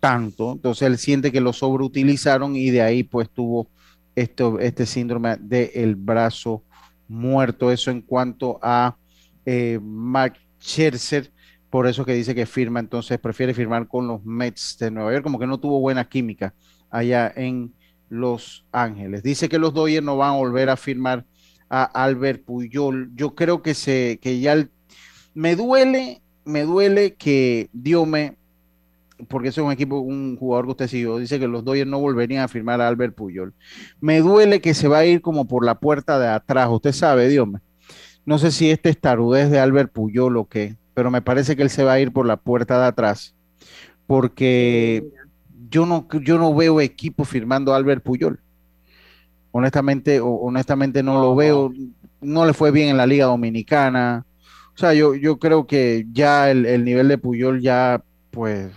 [0.00, 0.52] tanto.
[0.52, 3.68] Entonces él siente que lo sobreutilizaron y de ahí pues tuvo
[4.16, 6.64] esto, este síndrome del brazo
[7.06, 7.70] muerto.
[7.70, 8.96] Eso en cuanto a
[9.44, 11.30] eh, Max Scherzer,
[11.70, 15.22] por eso que dice que firma, entonces prefiere firmar con los Mets de Nueva York,
[15.22, 16.54] como que no tuvo buena química
[16.90, 17.74] allá en
[18.08, 19.22] Los Ángeles.
[19.22, 21.24] Dice que los Dodgers no van a volver a firmar
[21.68, 23.10] a Albert Puyol.
[23.14, 24.66] Yo creo que se, que ya
[25.34, 28.36] me duele, me duele que Diome
[29.28, 31.98] porque ese es un equipo, un jugador que usted siguió, dice que los Dodgers no
[31.98, 33.54] volverían a firmar a Albert Puyol.
[34.00, 37.28] Me duele que se va a ir como por la puerta de atrás, usted sabe,
[37.28, 37.60] Dios mío.
[38.24, 41.62] No sé si este es tarudez de Albert Puyol o qué, pero me parece que
[41.62, 43.34] él se va a ir por la puerta de atrás,
[44.06, 45.04] porque
[45.70, 48.40] yo no, yo no veo equipo firmando a Albert Puyol.
[49.52, 51.72] Honestamente, honestamente no lo veo,
[52.20, 54.26] no le fue bien en la Liga Dominicana.
[54.74, 58.70] O sea, yo, yo creo que ya el, el nivel de Puyol ya, pues,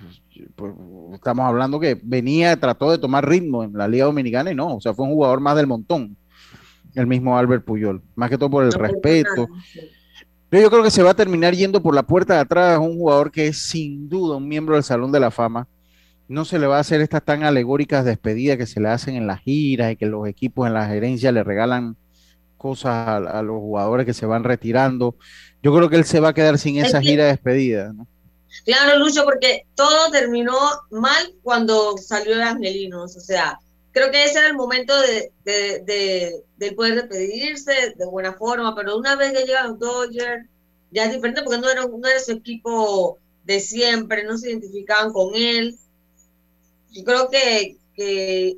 [0.56, 0.74] pues,
[1.14, 4.82] estamos hablando que venía, trató de tomar ritmo en la Liga Dominicana y no, o
[4.82, 6.16] sea, fue un jugador más del montón,
[6.96, 9.48] el mismo Albert Puyol, más que todo por el respeto.
[10.50, 12.98] Pero yo creo que se va a terminar yendo por la puerta de atrás, un
[12.98, 15.68] jugador que es sin duda un miembro del Salón de la Fama.
[16.28, 19.28] No se le va a hacer estas tan alegóricas despedidas que se le hacen en
[19.28, 21.96] las giras y que los equipos en la gerencia le regalan
[22.58, 25.16] cosas a, a los jugadores que se van retirando.
[25.62, 27.94] Yo creo que él se va a quedar sin esa gira de despedida.
[27.94, 28.08] ¿no?
[28.66, 30.58] Claro, Lucho, porque todo terminó
[30.90, 33.16] mal cuando salió el Angelinos.
[33.16, 33.60] O sea,
[33.92, 39.16] creo que ese era el momento de, de, poder despedirse de buena forma, pero una
[39.16, 40.48] vez que llegan los Dodgers,
[40.92, 45.14] ya es diferente porque no era, no era su equipo de siempre, no se identificaban
[45.14, 45.78] con él.
[46.92, 48.58] Yo creo que, que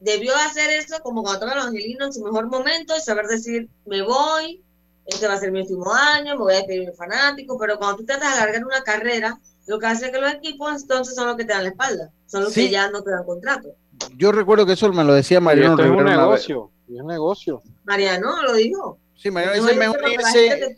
[0.00, 3.68] debió hacer eso como cuando toma los angelinos en su mejor momento y saber decir,
[3.84, 4.62] me voy,
[5.06, 7.78] este va a ser mi último año, me voy a despedir de mi fanático, pero
[7.78, 11.28] cuando tú tratas de alargar una carrera, lo que hace que los equipos entonces son
[11.28, 13.74] los que te dan la espalda, son los que ya no te dan contrato.
[14.16, 15.82] Yo recuerdo que eso me lo decía Mariano.
[15.82, 17.62] es un negocio, es un negocio.
[17.84, 18.98] Mariano lo dijo.
[19.14, 20.76] Sí, Mariano dice mejor irse.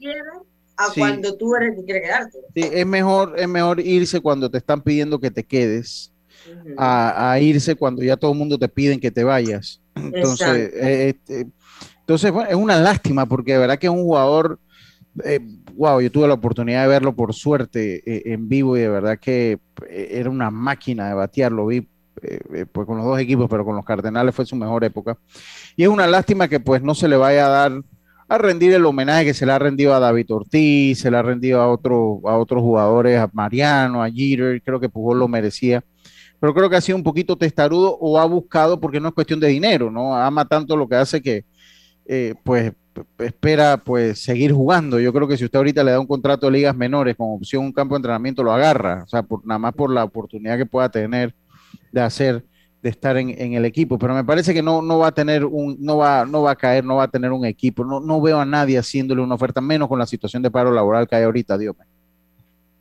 [0.77, 2.39] a cuando tú eres el que quiere quedarte.
[2.55, 6.13] Sí, es mejor, es mejor irse cuando te están pidiendo que te quedes,
[6.77, 9.81] a, a, irse cuando ya todo el mundo te piden que te vayas.
[9.95, 11.47] Entonces, eh, este,
[12.09, 14.59] entonces, bueno, es una lástima porque de verdad que es un jugador,
[15.25, 15.41] eh,
[15.75, 19.19] wow, yo tuve la oportunidad de verlo por suerte eh, en vivo y de verdad
[19.21, 21.87] que eh, era una máquina de batear, lo vi
[22.73, 25.19] pues con los dos equipos, pero con los Cardenales fue su mejor época.
[25.77, 27.83] Y es una lástima que pues no se le vaya a dar
[28.27, 31.23] a rendir el homenaje que se le ha rendido a David Ortiz, se le ha
[31.23, 35.85] rendido a, otro, a otros jugadores, a Mariano, a Jeter, creo que Pujol lo merecía
[36.41, 39.41] pero creo que ha sido un poquito testarudo o ha buscado, porque no es cuestión
[39.41, 40.17] de dinero, ¿no?
[40.17, 41.45] Ama tanto lo que hace que,
[42.09, 42.73] eh, pues
[43.19, 44.99] espera pues seguir jugando.
[44.99, 47.65] Yo creo que si usted ahorita le da un contrato de ligas menores con opción
[47.65, 50.67] un campo de entrenamiento, lo agarra, o sea, por, nada más por la oportunidad que
[50.67, 51.35] pueda tener
[51.93, 52.45] de hacer,
[52.83, 53.99] de estar en, el equipo.
[53.99, 56.57] Pero me parece que no, no va a tener un, no va, no va a
[56.57, 57.85] caer, no va a tener un equipo.
[57.85, 61.07] No, no veo a nadie haciéndole una oferta, menos con la situación de paro laboral
[61.07, 61.77] que hay ahorita, Dios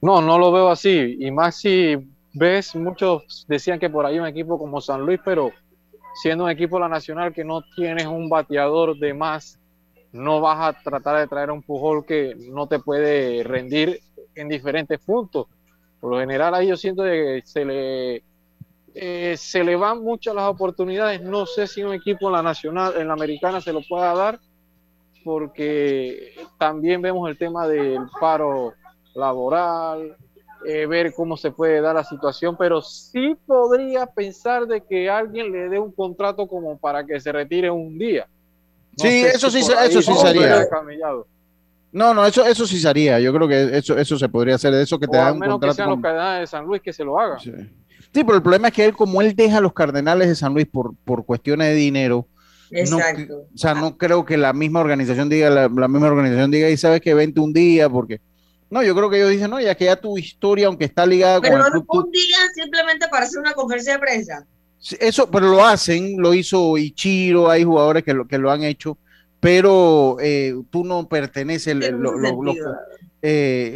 [0.02, 1.18] No, no lo veo así.
[1.20, 1.98] Y más si
[2.34, 5.52] ves, muchos decían que por ahí un equipo como San Luis, pero
[6.22, 9.60] siendo un equipo de la Nacional que no tienes un bateador de más,
[10.12, 14.02] no vas a tratar de traer un Pujol que no te puede rendir
[14.36, 15.48] en diferentes puntos.
[16.00, 18.24] Por lo general ahí yo siento que se le,
[18.96, 21.22] eh, se le van muchas las oportunidades.
[21.22, 24.40] No sé si un equipo en la Nacional, en la Americana se lo pueda dar,
[25.24, 28.74] porque también vemos el tema del paro
[29.14, 30.16] laboral,
[30.66, 35.52] eh, ver cómo se puede dar la situación, pero sí podría pensar de que alguien
[35.52, 38.28] le dé un contrato como para que se retire un día.
[38.96, 40.68] sí, eso sí, eso sí sería.
[41.92, 43.20] No, no, eso, eso sí sería.
[43.20, 44.74] Yo creo que eso, eso se podría hacer.
[44.74, 45.74] Eso que te dan un menos contrato.
[45.74, 47.40] Que sean los Cardenales de San Luis que se lo hagan.
[47.40, 47.52] Sí.
[48.12, 50.68] pero el problema es que él, como él deja a los Cardenales de San Luis
[50.68, 52.28] por, por cuestiones de dinero,
[52.72, 53.46] Exacto.
[53.54, 56.78] o sea, no creo que la misma organización diga, la, la misma organización diga, y
[56.78, 58.20] sabes que vente un día, porque
[58.70, 61.40] No, yo creo que ellos dicen, no, ya que ya tu historia, aunque está ligada
[61.42, 64.46] Pero con club, tú- un día simplemente para hacer una conferencia de prensa.
[65.00, 68.98] Eso, pero lo hacen, lo hizo Ichiro, hay jugadores que lo, que lo han hecho,
[69.40, 72.62] pero eh, tú no perteneces, lo- lo- eh,
[73.22, 73.72] eh,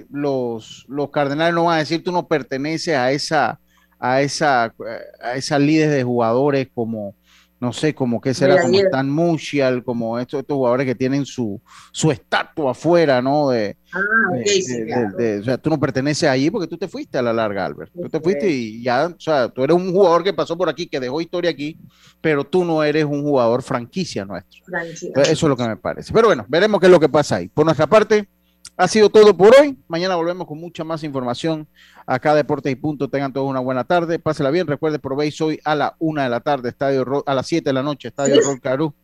[0.00, 3.58] eh, los, los cardenales no van a decir tú no perteneces a esa,
[3.98, 4.74] a esa,
[5.22, 7.14] a esa líder de jugadores como,
[7.64, 8.78] no sé, como que será, como.
[8.78, 11.60] Stan Musial, como estos, estos jugadores que tienen su,
[11.92, 13.48] su estatua afuera, ¿no?
[13.50, 13.98] De, Ah,
[14.34, 15.16] de- ok, sí, de- claro.
[15.16, 17.92] de- o sea, tú no perteneces allí porque tú te fuiste a la larga, Albert.
[17.92, 20.86] Tú te fuiste y ya, o sea, tú eres un jugador que pasó por aquí,
[20.86, 21.78] que dejó historia aquí,
[22.20, 24.60] pero tú no eres un jugador franquicia nuestro.
[24.66, 26.12] Entonces, Eso es lo que me parece.
[26.12, 27.48] Pero bueno, veremos qué es lo que pasa ahí.
[27.48, 28.28] Por nuestra parte,
[28.76, 29.78] ha sido todo por hoy.
[29.86, 31.68] Mañana volvemos con mucha más información
[32.06, 33.08] acá Deportes y Punto.
[33.08, 34.18] Tengan todos una buena tarde.
[34.18, 34.66] Pásela bien.
[34.66, 37.72] Recuerde, probéis hoy a la una de la tarde, estadio Ro- a las 7 de
[37.74, 38.94] la noche, estadio Rod Caru.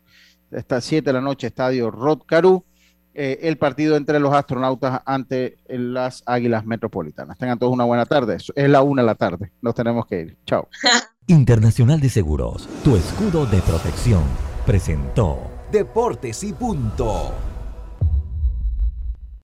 [0.57, 2.65] Hasta las 7 de la noche, estadio Rod Caru.
[3.13, 7.37] eh, el partido entre los astronautas ante las Águilas Metropolitanas.
[7.39, 8.37] Tengan todos una buena tarde.
[8.55, 9.51] Es la una de la tarde.
[9.61, 10.37] Nos tenemos que ir.
[10.47, 10.69] Chao.
[11.27, 14.23] Internacional de Seguros, tu escudo de protección,
[14.65, 15.39] presentó
[15.73, 17.33] Deportes y punto.